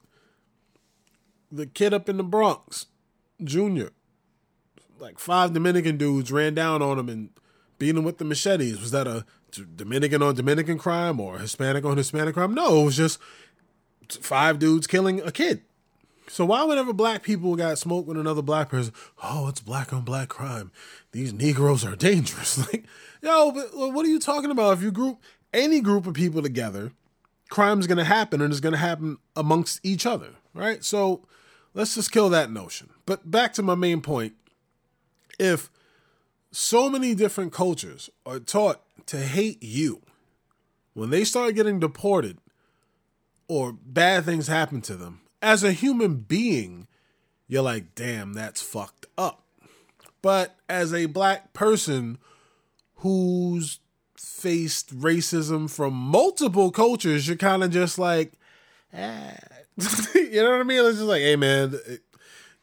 The 1.49 1.65
kid 1.65 1.93
up 1.93 2.09
in 2.09 2.17
the 2.17 2.23
Bronx, 2.23 2.87
Junior, 3.41 3.91
like 4.99 5.17
five 5.17 5.53
Dominican 5.53 5.95
dudes 5.95 6.29
ran 6.29 6.53
down 6.53 6.81
on 6.81 6.99
him 6.99 7.07
and 7.07 7.29
beat 7.79 7.95
him 7.95 8.03
with 8.03 8.17
the 8.17 8.25
machetes. 8.25 8.81
Was 8.81 8.91
that 8.91 9.07
a 9.07 9.25
Dominican 9.77 10.21
on 10.21 10.35
Dominican 10.35 10.77
crime 10.77 11.21
or 11.21 11.39
Hispanic 11.39 11.85
on 11.85 11.95
Hispanic 11.95 12.33
crime? 12.33 12.53
No, 12.53 12.81
it 12.81 12.85
was 12.85 12.97
just 12.97 13.17
five 14.09 14.59
dudes 14.59 14.87
killing 14.87 15.21
a 15.21 15.31
kid. 15.31 15.61
So 16.31 16.45
why 16.45 16.63
whenever 16.63 16.93
black 16.93 17.23
people 17.23 17.57
got 17.57 17.77
smoked 17.77 18.07
with 18.07 18.17
another 18.17 18.41
black 18.41 18.69
person, 18.69 18.93
oh, 19.21 19.49
it's 19.49 19.59
black 19.59 19.91
on 19.91 20.03
black 20.03 20.29
crime. 20.29 20.71
These 21.11 21.33
Negroes 21.33 21.83
are 21.83 21.95
dangerous. 21.95 22.57
Like, 22.71 22.85
yo, 23.21 23.51
but 23.51 23.75
what 23.75 24.05
are 24.05 24.09
you 24.09 24.19
talking 24.19 24.49
about? 24.49 24.77
If 24.77 24.81
you 24.81 24.91
group 24.91 25.19
any 25.53 25.81
group 25.81 26.07
of 26.07 26.13
people 26.13 26.41
together, 26.41 26.93
crime's 27.49 27.85
gonna 27.85 28.05
happen 28.05 28.41
and 28.41 28.49
it's 28.49 28.61
gonna 28.61 28.77
happen 28.77 29.17
amongst 29.35 29.81
each 29.83 30.05
other, 30.05 30.29
right? 30.53 30.85
So 30.85 31.27
let's 31.73 31.95
just 31.95 32.13
kill 32.13 32.29
that 32.29 32.49
notion. 32.49 32.89
But 33.05 33.29
back 33.29 33.51
to 33.53 33.61
my 33.61 33.75
main 33.75 33.99
point. 33.99 34.33
If 35.37 35.69
so 36.51 36.89
many 36.89 37.13
different 37.13 37.51
cultures 37.51 38.09
are 38.25 38.39
taught 38.39 38.81
to 39.07 39.17
hate 39.17 39.61
you, 39.61 40.01
when 40.93 41.09
they 41.09 41.25
start 41.25 41.55
getting 41.55 41.79
deported 41.79 42.37
or 43.49 43.73
bad 43.73 44.23
things 44.23 44.47
happen 44.47 44.81
to 44.83 44.95
them, 44.95 45.20
as 45.41 45.63
a 45.63 45.71
human 45.71 46.17
being, 46.17 46.87
you're 47.47 47.63
like, 47.63 47.95
damn, 47.95 48.33
that's 48.33 48.61
fucked 48.61 49.05
up. 49.17 49.43
But 50.21 50.55
as 50.69 50.93
a 50.93 51.07
black 51.07 51.53
person 51.53 52.17
who's 52.97 53.79
faced 54.15 54.97
racism 54.97 55.69
from 55.69 55.93
multiple 55.93 56.71
cultures, 56.71 57.27
you're 57.27 57.37
kind 57.37 57.63
of 57.63 57.71
just 57.71 57.97
like, 57.97 58.33
ah. 58.93 59.33
you 60.15 60.43
know 60.43 60.51
what 60.51 60.59
I 60.59 60.63
mean? 60.63 60.85
It's 60.85 60.97
just 60.97 61.07
like, 61.07 61.21
hey 61.21 61.35
man, 61.35 61.75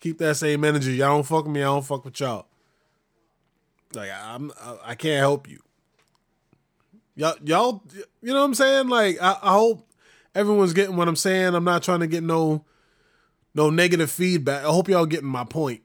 keep 0.00 0.18
that 0.18 0.36
same 0.36 0.64
energy. 0.64 0.94
Y'all 0.94 1.08
don't 1.16 1.24
fuck 1.24 1.44
with 1.44 1.54
me, 1.54 1.60
I 1.60 1.64
don't 1.64 1.84
fuck 1.84 2.04
with 2.04 2.20
y'all. 2.20 2.46
Like 3.94 4.10
I'm, 4.12 4.52
I 4.84 4.94
can't 4.94 5.18
help 5.18 5.48
you. 5.48 5.60
Y'all, 7.16 7.34
y'all, 7.42 7.82
you 8.22 8.32
know 8.32 8.40
what 8.40 8.44
I'm 8.44 8.54
saying? 8.54 8.88
Like 8.88 9.18
I, 9.20 9.36
I 9.42 9.52
hope 9.52 9.87
everyone's 10.38 10.72
getting 10.72 10.96
what 10.96 11.08
I'm 11.08 11.16
saying. 11.16 11.54
I'm 11.54 11.64
not 11.64 11.82
trying 11.82 12.00
to 12.00 12.06
get 12.06 12.22
no 12.22 12.64
no 13.54 13.70
negative 13.70 14.10
feedback. 14.10 14.64
I 14.64 14.68
hope 14.68 14.88
y'all 14.88 15.06
getting 15.06 15.28
my 15.28 15.44
point. 15.44 15.82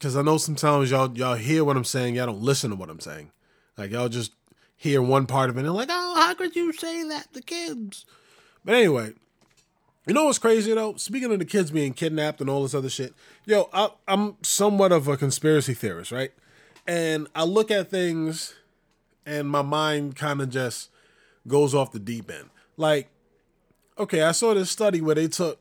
Cause 0.00 0.16
I 0.16 0.22
know 0.22 0.38
sometimes 0.38 0.90
y'all 0.90 1.16
y'all 1.16 1.36
hear 1.36 1.62
what 1.62 1.76
I'm 1.76 1.84
saying, 1.84 2.16
y'all 2.16 2.26
don't 2.26 2.42
listen 2.42 2.70
to 2.70 2.76
what 2.76 2.90
I'm 2.90 2.98
saying. 2.98 3.30
Like 3.76 3.92
y'all 3.92 4.08
just 4.08 4.32
hear 4.76 5.00
one 5.00 5.26
part 5.26 5.48
of 5.48 5.56
it 5.56 5.64
and 5.64 5.74
like, 5.74 5.88
oh, 5.90 6.14
how 6.16 6.34
could 6.34 6.56
you 6.56 6.72
say 6.72 7.06
that 7.08 7.32
to 7.34 7.42
kids? 7.42 8.04
But 8.64 8.74
anyway, 8.74 9.12
you 10.06 10.14
know 10.14 10.24
what's 10.24 10.38
crazy 10.38 10.74
though? 10.74 10.96
Speaking 10.96 11.30
of 11.30 11.38
the 11.38 11.44
kids 11.44 11.70
being 11.70 11.92
kidnapped 11.92 12.40
and 12.40 12.50
all 12.50 12.62
this 12.62 12.74
other 12.74 12.90
shit, 12.90 13.14
yo, 13.44 13.68
I, 13.72 13.90
I'm 14.08 14.36
somewhat 14.42 14.90
of 14.90 15.06
a 15.06 15.16
conspiracy 15.16 15.74
theorist, 15.74 16.10
right? 16.10 16.32
And 16.84 17.28
I 17.34 17.44
look 17.44 17.70
at 17.70 17.90
things 17.90 18.54
and 19.24 19.48
my 19.48 19.62
mind 19.62 20.16
kind 20.16 20.42
of 20.42 20.50
just 20.50 20.90
goes 21.46 21.76
off 21.76 21.92
the 21.92 22.00
deep 22.00 22.28
end. 22.28 22.50
Like, 22.76 23.08
okay, 24.02 24.22
I 24.22 24.32
saw 24.32 24.52
this 24.52 24.70
study 24.70 25.00
where 25.00 25.14
they 25.14 25.28
took 25.28 25.60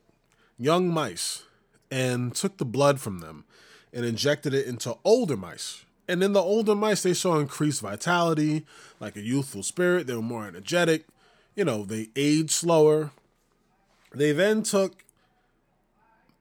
young 0.58 0.90
mice 0.90 1.44
and 1.92 2.34
took 2.34 2.58
the 2.58 2.66
blood 2.66 3.00
from 3.00 3.20
them 3.20 3.46
and 3.94 4.04
injected 4.04 4.54
it 4.54 4.66
into 4.66 4.98
older 5.04 5.38
mice. 5.38 5.86
And 6.08 6.24
in 6.24 6.34
the 6.34 6.42
older 6.42 6.76
mice, 6.76 7.04
they 7.04 7.14
saw 7.14 7.38
increased 7.38 7.82
vitality, 7.82 8.66
like 9.00 9.16
a 9.16 9.22
youthful 9.22 9.64
spirit. 9.64 10.08
They 10.08 10.16
were 10.16 10.22
more 10.22 10.48
energetic. 10.48 11.06
You 11.56 11.66
know, 11.66 11.86
they 11.86 12.10
aged 12.16 12.52
slower. 12.52 13.12
They 14.14 14.32
then 14.32 14.64
took 14.64 15.04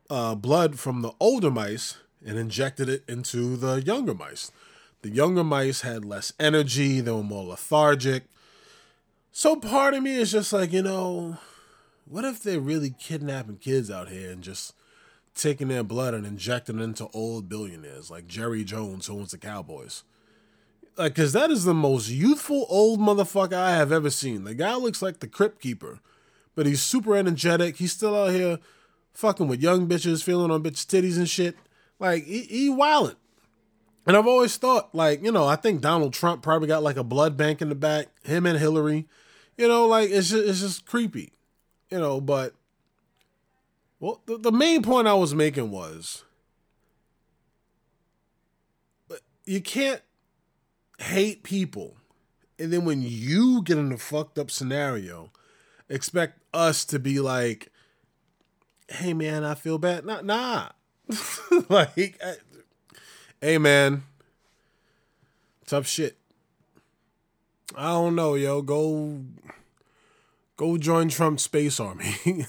uh, 0.09 0.35
blood 0.35 0.79
from 0.79 1.03
the 1.03 1.13
older 1.21 1.51
mice 1.51 1.99
and 2.25 2.39
injected 2.39 2.89
it 2.89 3.05
into 3.07 3.57
the 3.57 3.83
younger 3.83 4.15
mice. 4.15 4.51
The 5.03 5.11
younger 5.11 5.45
mice 5.45 5.83
had 5.83 6.05
less 6.05 6.33
energy, 6.41 7.01
they 7.01 7.11
were 7.11 7.23
more 7.23 7.45
lethargic. 7.45 8.25
So 9.33 9.57
part 9.57 9.95
of 9.95 10.03
me 10.03 10.17
is 10.17 10.33
just 10.33 10.53
like, 10.53 10.73
you 10.73 10.83
know, 10.83 11.39
what 12.11 12.25
if 12.25 12.43
they're 12.43 12.61
really 12.61 12.91
kidnapping 12.91 13.57
kids 13.57 13.89
out 13.89 14.09
here 14.09 14.33
and 14.33 14.43
just 14.43 14.75
taking 15.33 15.69
their 15.69 15.85
blood 15.85 16.13
and 16.13 16.27
injecting 16.27 16.81
it 16.81 16.83
into 16.83 17.09
old 17.15 17.49
billionaires 17.49 18.11
like 18.11 18.27
Jerry 18.27 18.65
Jones, 18.65 19.07
who 19.07 19.15
owns 19.15 19.31
the 19.31 19.39
Cowboys? 19.39 20.03
Like, 20.97 21.15
cause 21.15 21.33
that 21.33 21.53
is 21.53 21.65
the 21.65 21.73
most 21.73 22.09
youthful 22.09 22.67
old 22.69 22.99
motherfucker 22.99 23.55
I 23.55 23.77
have 23.77 23.93
ever 23.93 24.11
seen. 24.11 24.43
The 24.43 24.57
guy 24.57 24.75
looks 24.75 25.01
like 25.01 25.21
the 25.21 25.29
Crypt 25.29 25.63
Keeper, 25.63 26.01
but 26.57 26.67
he's 26.67 26.83
super 26.83 27.15
energetic. 27.15 27.77
He's 27.77 27.93
still 27.93 28.21
out 28.21 28.33
here 28.33 28.59
fucking 29.15 29.47
with 29.47 29.63
young 29.63 29.87
bitches, 29.87 30.25
feeling 30.25 30.51
on 30.51 30.65
bitches' 30.65 30.87
titties 30.87 31.17
and 31.17 31.31
shit. 31.31 31.57
Like, 32.01 32.25
he, 32.25 32.41
he 32.43 32.69
wildin'. 32.69 33.17
And 34.05 34.17
I've 34.17 34.27
always 34.27 34.57
thought, 34.57 34.93
like, 34.93 35.23
you 35.23 35.31
know, 35.31 35.47
I 35.47 35.55
think 35.55 35.81
Donald 35.81 36.13
Trump 36.13 36.43
probably 36.43 36.67
got 36.67 36.83
like 36.83 36.97
a 36.97 37.05
blood 37.05 37.37
bank 37.37 37.63
in 37.63 37.69
the 37.69 37.77
back, 37.77 38.09
him 38.25 38.47
and 38.47 38.59
Hillary. 38.59 39.07
You 39.57 39.69
know, 39.69 39.87
like, 39.87 40.11
it's 40.11 40.31
just, 40.31 40.49
it's 40.49 40.61
just 40.61 40.87
creepy 40.87 41.35
you 41.91 41.99
know, 41.99 42.21
but 42.21 42.55
well, 43.99 44.21
the, 44.27 44.39
the 44.39 44.53
main 44.53 44.83
point 44.83 45.09
I 45.09 45.15
was 45.15 45.35
making 45.35 45.71
was 45.71 46.25
you 49.45 49.61
can't 49.61 50.03
hate 50.99 51.43
people 51.43 51.97
and 52.61 52.71
then 52.73 52.85
when 52.85 53.03
you 53.03 53.63
get 53.63 53.79
in 53.79 53.91
a 53.91 53.97
fucked 53.97 54.39
up 54.39 54.51
scenario, 54.51 55.33
expect 55.89 56.43
us 56.53 56.85
to 56.85 56.99
be 56.99 57.19
like, 57.19 57.73
"Hey 58.89 59.15
man, 59.15 59.45
I 59.45 59.55
feel 59.55 59.79
bad." 59.79 60.05
Nah, 60.05 60.21
nah. 60.21 60.69
like, 61.71 62.21
I, 62.23 62.35
hey 63.41 63.57
man, 63.57 64.03
tough 65.67 65.87
shit. 65.87 66.19
I 67.75 67.89
don't 67.89 68.15
know, 68.15 68.35
yo. 68.35 68.61
Go 68.61 69.25
Go 70.61 70.77
join 70.77 71.09
Trump's 71.09 71.45
space 71.45 71.81
army. 71.81 72.17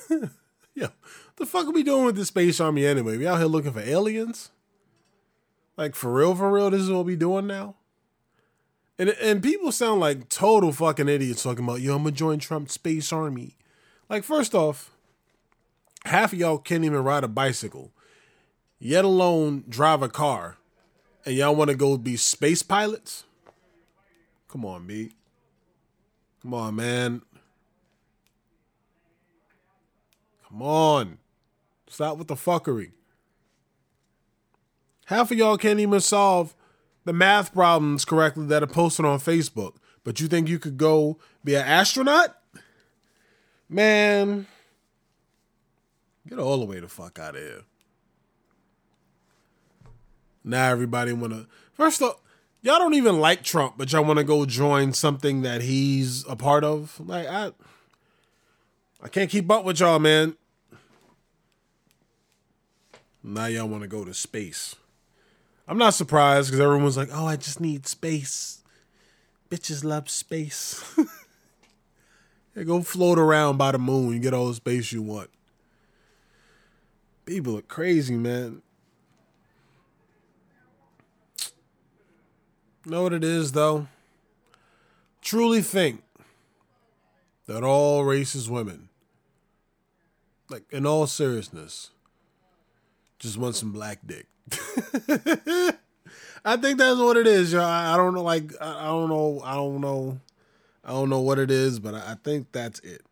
yeah. 0.76 0.90
The 1.38 1.46
fuck 1.46 1.68
are 1.68 1.72
we 1.72 1.82
doing 1.82 2.04
with 2.04 2.18
the 2.18 2.26
space 2.26 2.60
army 2.60 2.86
anyway? 2.86 3.16
We 3.16 3.26
out 3.26 3.38
here 3.38 3.48
looking 3.48 3.72
for 3.72 3.80
aliens? 3.80 4.52
Like 5.78 5.96
for 5.96 6.12
real, 6.12 6.36
for 6.36 6.52
real, 6.52 6.70
this 6.72 6.82
is 6.82 6.92
what 6.92 7.06
we 7.06 7.16
doing 7.16 7.48
now? 7.48 7.76
And 9.00 9.12
and 9.12 9.42
people 9.42 9.72
sound 9.72 10.02
like 10.02 10.28
total 10.28 10.74
fucking 10.74 11.08
idiots 11.08 11.44
talking 11.44 11.64
about, 11.64 11.80
yo, 11.80 11.96
I'm 11.96 12.04
gonna 12.04 12.12
join 12.12 12.40
Trump's 12.40 12.74
space 12.74 13.14
army. 13.14 13.56
Like, 14.10 14.26
first 14.26 14.54
off, 14.54 14.92
half 16.04 16.34
of 16.34 16.40
y'all 16.40 16.58
can't 16.58 16.84
even 16.84 17.06
ride 17.06 17.24
a 17.24 17.30
bicycle, 17.30 17.94
yet 18.78 19.06
alone 19.06 19.64
drive 19.70 20.02
a 20.02 20.10
car, 20.10 20.58
and 21.26 21.34
y'all 21.34 21.56
wanna 21.56 21.76
go 21.76 21.98
be 21.98 22.18
space 22.18 22.62
pilots? 22.62 23.24
Come 24.50 24.66
on, 24.66 24.86
B. 24.86 25.14
Come 26.42 26.54
on, 26.54 26.76
man. 26.76 27.22
Come 30.52 30.62
on. 30.64 31.18
Stop 31.88 32.18
with 32.18 32.28
the 32.28 32.36
fuckery. 32.36 32.92
Half 35.06 35.32
of 35.32 35.38
y'all 35.38 35.58
can't 35.58 35.80
even 35.80 36.02
solve 36.02 36.54
the 37.06 37.14
math 37.14 37.54
problems 37.54 38.04
correctly 38.04 38.46
that 38.48 38.62
are 38.62 38.68
posted 38.68 39.06
on 39.06 39.20
Facebook. 39.20 39.76
But 40.04 40.20
you 40.20 40.28
think 40.28 40.50
you 40.50 40.60
could 40.60 40.78
go 40.78 41.20
be 41.44 41.56
an 41.56 41.66
astronaut? 41.66 42.38
Man, 43.70 44.48
get 46.28 46.38
all 46.38 46.60
the 46.60 46.66
way 46.66 46.82
the 46.82 46.90
fuck 46.90 47.18
out 47.18 47.36
of 47.36 47.42
here. 47.42 47.62
Now 50.44 50.70
everybody 50.70 51.14
wanna 51.14 51.48
first 51.74 52.02
off, 52.02 52.20
y'all 52.62 52.80
don't 52.80 52.96
even 52.96 53.22
like 53.22 53.44
Trump, 53.44 53.76
but 53.78 53.92
y'all 53.94 54.04
wanna 54.04 54.26
go 54.26 54.46
join 54.46 54.92
something 54.92 55.44
that 55.44 55.62
he's 55.62 56.26
a 56.28 56.36
part 56.36 56.66
of. 56.66 57.00
Like 57.00 57.28
I 57.28 57.52
I 59.02 59.08
can't 59.08 59.30
keep 59.30 59.50
up 59.50 59.64
with 59.64 59.80
y'all, 59.80 60.00
man. 60.00 60.36
Now 63.24 63.46
y'all 63.46 63.68
want 63.68 63.84
to 63.84 63.88
go 63.88 64.04
to 64.04 64.14
space. 64.14 64.76
I'm 65.68 65.78
not 65.78 65.94
surprised 65.94 66.50
because 66.50 66.60
everyone's 66.60 66.98
like, 66.98 67.10
oh, 67.14 67.28
I 67.28 67.36
just 67.36 67.60
need 67.60 67.88
space. 67.88 68.64
Bitches 69.50 69.84
love 69.84 70.10
space. 70.10 70.84
yeah, 72.56 72.64
go 72.64 72.82
float 72.82 73.20
around 73.20 73.58
by 73.58 73.72
the 73.72 73.78
moon 73.78 74.14
and 74.14 74.22
get 74.22 74.34
all 74.34 74.48
the 74.48 74.54
space 74.56 74.92
you 74.92 75.02
want. 75.02 75.30
People 77.26 77.58
are 77.58 77.62
crazy, 77.62 78.16
man. 78.16 78.62
Know 82.86 83.04
what 83.04 83.14
it 83.14 83.24
is, 83.24 83.52
though? 83.52 83.88
Truly 85.22 85.62
think 85.62 86.02
that 87.46 87.64
all 87.64 88.04
racist 88.04 88.50
women, 88.50 88.90
like 90.50 90.64
in 90.72 90.88
all 90.88 91.06
seriousness, 91.06 91.92
just 93.22 93.38
want 93.38 93.56
some 93.56 93.72
black 93.72 94.00
dick. 94.06 94.26
I 96.44 96.58
think 96.58 96.80
that's 96.80 97.00
what 97.00 97.18
it 97.18 97.28
is, 97.28 97.54
y'all. 97.54 97.62
I 97.62 97.96
don't 97.96 98.16
know, 98.16 98.24
like 98.24 98.52
I 98.60 98.86
don't 98.86 99.10
know, 99.10 99.42
I 99.46 99.54
don't 99.54 99.80
know, 99.80 100.20
I 100.84 100.90
don't 100.90 101.10
know 101.10 101.22
what 101.22 101.38
it 101.38 101.52
is, 101.52 101.80
but 101.80 101.94
I 101.94 102.16
think 102.24 102.52
that's 102.52 102.80
it. 102.80 103.06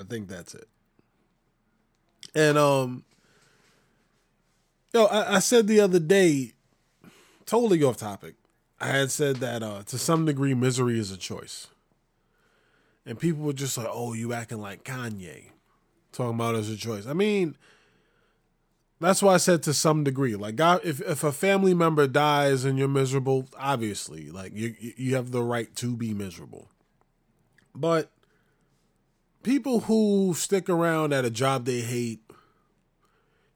I 0.00 0.02
think 0.04 0.28
that's 0.28 0.54
it. 0.54 0.66
And 2.34 2.56
um, 2.56 3.04
yo, 4.94 5.04
I, 5.04 5.36
I 5.36 5.38
said 5.40 5.66
the 5.66 5.80
other 5.80 6.00
day, 6.00 6.54
totally 7.44 7.82
off 7.84 7.98
topic. 7.98 8.34
I 8.80 8.86
had 8.86 9.10
said 9.10 9.36
that 9.36 9.62
uh, 9.62 9.82
to 9.86 9.98
some 9.98 10.24
degree, 10.24 10.54
misery 10.54 10.98
is 10.98 11.12
a 11.12 11.18
choice, 11.18 11.66
and 13.04 13.18
people 13.18 13.42
were 13.44 13.52
just 13.52 13.76
like, 13.76 13.88
"Oh, 13.90 14.14
you 14.14 14.32
acting 14.32 14.60
like 14.60 14.84
Kanye." 14.84 15.50
Talking 16.12 16.36
about 16.36 16.54
it 16.54 16.58
as 16.58 16.70
a 16.70 16.76
choice. 16.76 17.06
I 17.06 17.12
mean, 17.12 17.56
that's 19.00 19.22
why 19.22 19.34
I 19.34 19.38
said 19.38 19.62
to 19.62 19.74
some 19.74 20.02
degree, 20.02 20.34
like 20.34 20.56
God, 20.56 20.80
if 20.82 21.00
if 21.00 21.22
a 21.22 21.32
family 21.32 21.74
member 21.74 22.06
dies 22.06 22.64
and 22.64 22.78
you're 22.78 22.88
miserable, 22.88 23.48
obviously, 23.56 24.30
like 24.30 24.52
you 24.54 24.74
you 24.78 25.14
have 25.14 25.30
the 25.30 25.42
right 25.42 25.74
to 25.76 25.96
be 25.96 26.12
miserable. 26.12 26.68
But 27.74 28.10
people 29.42 29.80
who 29.80 30.34
stick 30.34 30.68
around 30.68 31.12
at 31.12 31.24
a 31.24 31.30
job 31.30 31.64
they 31.64 31.80
hate, 31.80 32.22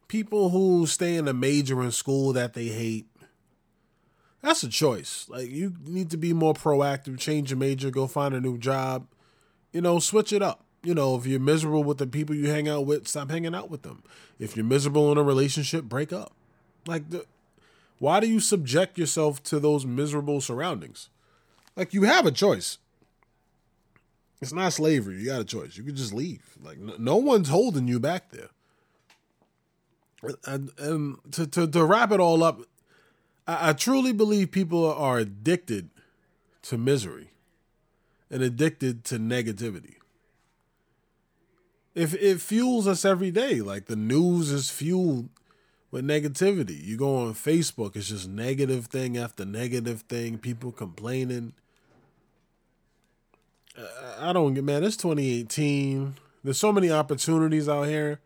people 0.07 0.51
who 0.51 0.87
stay 0.87 1.17
in 1.17 1.27
a 1.27 1.33
major 1.33 1.83
in 1.83 1.91
school 1.91 2.33
that 2.35 2.55
they 2.55 2.67
hate, 2.67 3.09
that's 4.43 4.63
a 4.63 4.69
choice. 4.69 5.27
Like 5.29 5.51
you 5.51 5.75
need 5.85 6.11
to 6.11 6.17
be 6.17 6.33
more 6.33 6.55
proactive, 6.55 7.19
change 7.19 7.51
your 7.51 7.59
major, 7.59 7.91
go 7.91 8.07
find 8.07 8.33
a 8.33 8.41
new 8.41 8.59
job, 8.59 9.09
you 9.73 9.81
know, 9.81 9.99
switch 9.99 10.33
it 10.33 10.41
up 10.43 10.65
you 10.83 10.95
know, 10.95 11.15
if 11.17 11.27
you're 11.27 11.41
miserable 11.41 11.85
with 11.85 11.99
the 11.99 12.07
people 12.07 12.35
you 12.35 12.49
hang 12.49 12.69
out 12.69 12.87
with, 12.87 13.07
stop 13.07 13.31
hanging 13.31 13.55
out 13.55 13.71
with 13.71 13.83
them. 13.83 14.03
If 14.39 14.57
you're 14.57 14.65
miserable 14.65 15.13
in 15.13 15.19
a 15.19 15.23
relationship, 15.23 15.85
break 15.85 16.13
up. 16.13 16.33
Like, 16.87 17.11
the, 17.11 17.25
why 17.99 18.19
do 18.19 18.29
you 18.29 18.41
subject 18.41 18.99
yourself 18.99 19.43
to 19.45 19.61
those 19.61 19.87
miserable 19.87 20.41
surroundings? 20.41 21.09
Like, 21.77 21.95
you 21.95 22.03
have 22.03 22.27
a 22.27 22.33
choice. 22.33 22.79
It's 24.41 24.53
not 24.53 24.73
slavery. 24.73 25.21
You 25.21 25.27
got 25.27 25.41
a 25.41 25.45
choice. 25.45 25.77
You 25.77 25.85
could 25.85 25.95
just 25.95 26.13
leave. 26.13 26.59
Like, 26.61 26.79
no, 26.79 26.97
no 26.99 27.17
one's 27.17 27.49
holding 27.49 27.87
you 27.87 28.01
back 28.01 28.33
there. 28.33 28.49
And, 30.45 30.71
and 30.79 31.17
to, 31.33 31.47
to, 31.47 31.67
to 31.69 31.85
wrap 31.85 32.11
it 32.11 32.19
all 32.19 32.43
up, 32.43 32.61
I, 33.47 33.71
I 33.71 33.73
truly 33.73 34.13
believe 34.13 34.51
people 34.51 34.85
are 34.93 35.19
addicted 35.19 35.91
to 36.63 36.77
misery 36.77 37.31
and 38.31 38.43
addicted 38.43 39.05
to 39.05 39.19
negativity 39.19 39.95
if 41.95 42.15
it 42.15 42.41
fuels 42.41 42.87
us 42.87 43.05
every 43.05 43.31
day. 43.31 43.61
Like 43.61 43.87
the 43.87 43.97
news 43.97 44.51
is 44.51 44.71
fueled 44.71 45.29
with 45.91 46.05
negativity. 46.05 46.83
You 46.83 46.97
go 46.97 47.17
on 47.17 47.35
Facebook, 47.35 47.97
it's 47.97 48.09
just 48.09 48.29
negative 48.29 48.87
thing 48.87 49.17
after 49.17 49.45
negative 49.45 50.03
thing, 50.03 50.39
people 50.39 50.73
complaining. 50.73 51.53
I 54.19 54.33
don't 54.33 54.55
get 54.55 54.65
man, 54.65 54.85
it's 54.85 54.97
2018. 54.97 56.17
There's 56.45 56.59
so 56.59 56.73
many 56.73 56.91
opportunities 56.91 57.69
out 57.69 57.87
here. 57.87 58.21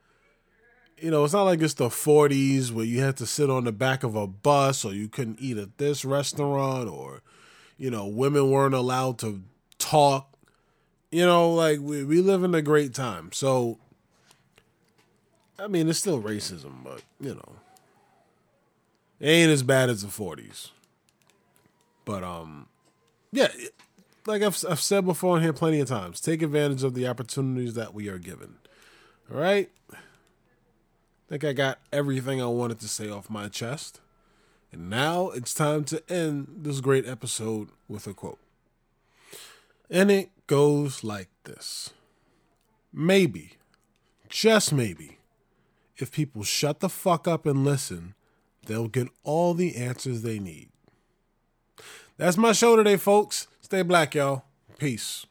You 0.99 1.11
know, 1.11 1.25
it's 1.25 1.35
not 1.35 1.43
like 1.43 1.61
it's 1.61 1.75
the 1.75 1.91
40s 1.91 2.73
where 2.73 2.87
you 2.87 3.03
had 3.03 3.19
to 3.19 3.27
sit 3.27 3.51
on 3.51 3.65
the 3.65 3.73
back 3.73 4.03
of 4.03 4.15
a 4.15 4.27
bus 4.27 4.83
or 4.83 4.95
you 4.95 5.09
couldn't 5.09 5.41
eat 5.41 5.59
at 5.59 5.77
this 5.77 6.07
restaurant 6.07 6.89
or, 6.89 7.21
you 7.77 7.91
know, 7.91 8.07
women 8.07 8.51
weren't 8.51 8.75
allowed 8.75 9.19
to 9.19 9.43
talk 9.79 10.36
you 11.17 11.25
know, 11.25 11.51
like 11.51 11.81
we, 11.81 12.05
we 12.05 12.21
live 12.21 12.45
in 12.45 12.55
a 12.55 12.61
great 12.61 12.93
time. 12.93 13.33
So 13.33 13.79
I 15.59 15.67
mean, 15.67 15.89
it's 15.89 15.99
still 15.99 16.21
racism, 16.21 16.85
but 16.85 17.01
you 17.19 17.35
know, 17.35 17.53
it 19.19 19.27
ain't 19.27 19.51
as 19.51 19.63
bad 19.63 19.89
as 19.89 20.03
the 20.03 20.09
'40s. 20.09 20.73
But 22.05 22.23
um, 22.23 22.69
yeah, 23.33 23.49
like 24.27 24.43
I've 24.43 24.63
I've 24.69 24.81
said 24.81 25.07
before 25.07 25.41
here 25.41 25.55
plenty 25.55 25.81
of 25.81 25.89
times, 25.89 26.21
take 26.21 26.43
advantage 26.43 26.83
of 26.83 26.93
the 26.93 27.09
opportunities 27.09 27.73
that 27.73 27.95
we 27.95 28.11
are 28.11 28.19
given. 28.19 28.57
All 29.33 29.41
right. 29.41 29.71
I 29.91 29.97
think 31.31 31.45
I 31.45 31.55
got 31.55 31.79
everything 31.95 32.43
I 32.43 32.47
wanted 32.47 32.79
to 32.81 32.89
say 32.89 33.09
off 33.09 33.31
my 33.31 33.49
chest. 33.49 34.01
And 34.71 34.91
now 34.91 35.31
it's 35.31 35.55
time 35.55 35.85
to 35.85 36.03
end 36.13 36.49
this 36.59 36.81
great 36.83 37.09
episode 37.09 37.71
with 37.89 38.07
a 38.07 38.13
quote. 38.13 38.39
And 39.89 40.11
it 40.11 40.31
goes 40.47 41.03
like 41.03 41.29
this 41.45 41.91
Maybe, 42.93 43.53
just 44.29 44.73
maybe, 44.73 45.19
if 45.97 46.11
people 46.11 46.45
shut 46.45 46.81
the 46.81 46.89
fuck 46.89 47.29
up 47.29 47.45
and 47.45 47.65
listen, 47.65 48.15
they'll 48.65 48.89
get 48.89 49.09
all 49.23 49.53
the 49.53 49.77
answers 49.77 50.23
they 50.23 50.39
need. 50.39 50.71
That's 52.17 52.39
my 52.39 52.53
show 52.53 52.75
today, 52.77 52.97
folks. 52.97 53.49
Stay 53.61 53.83
black, 53.83 54.15
y'all. 54.15 54.45
Peace. 54.79 55.27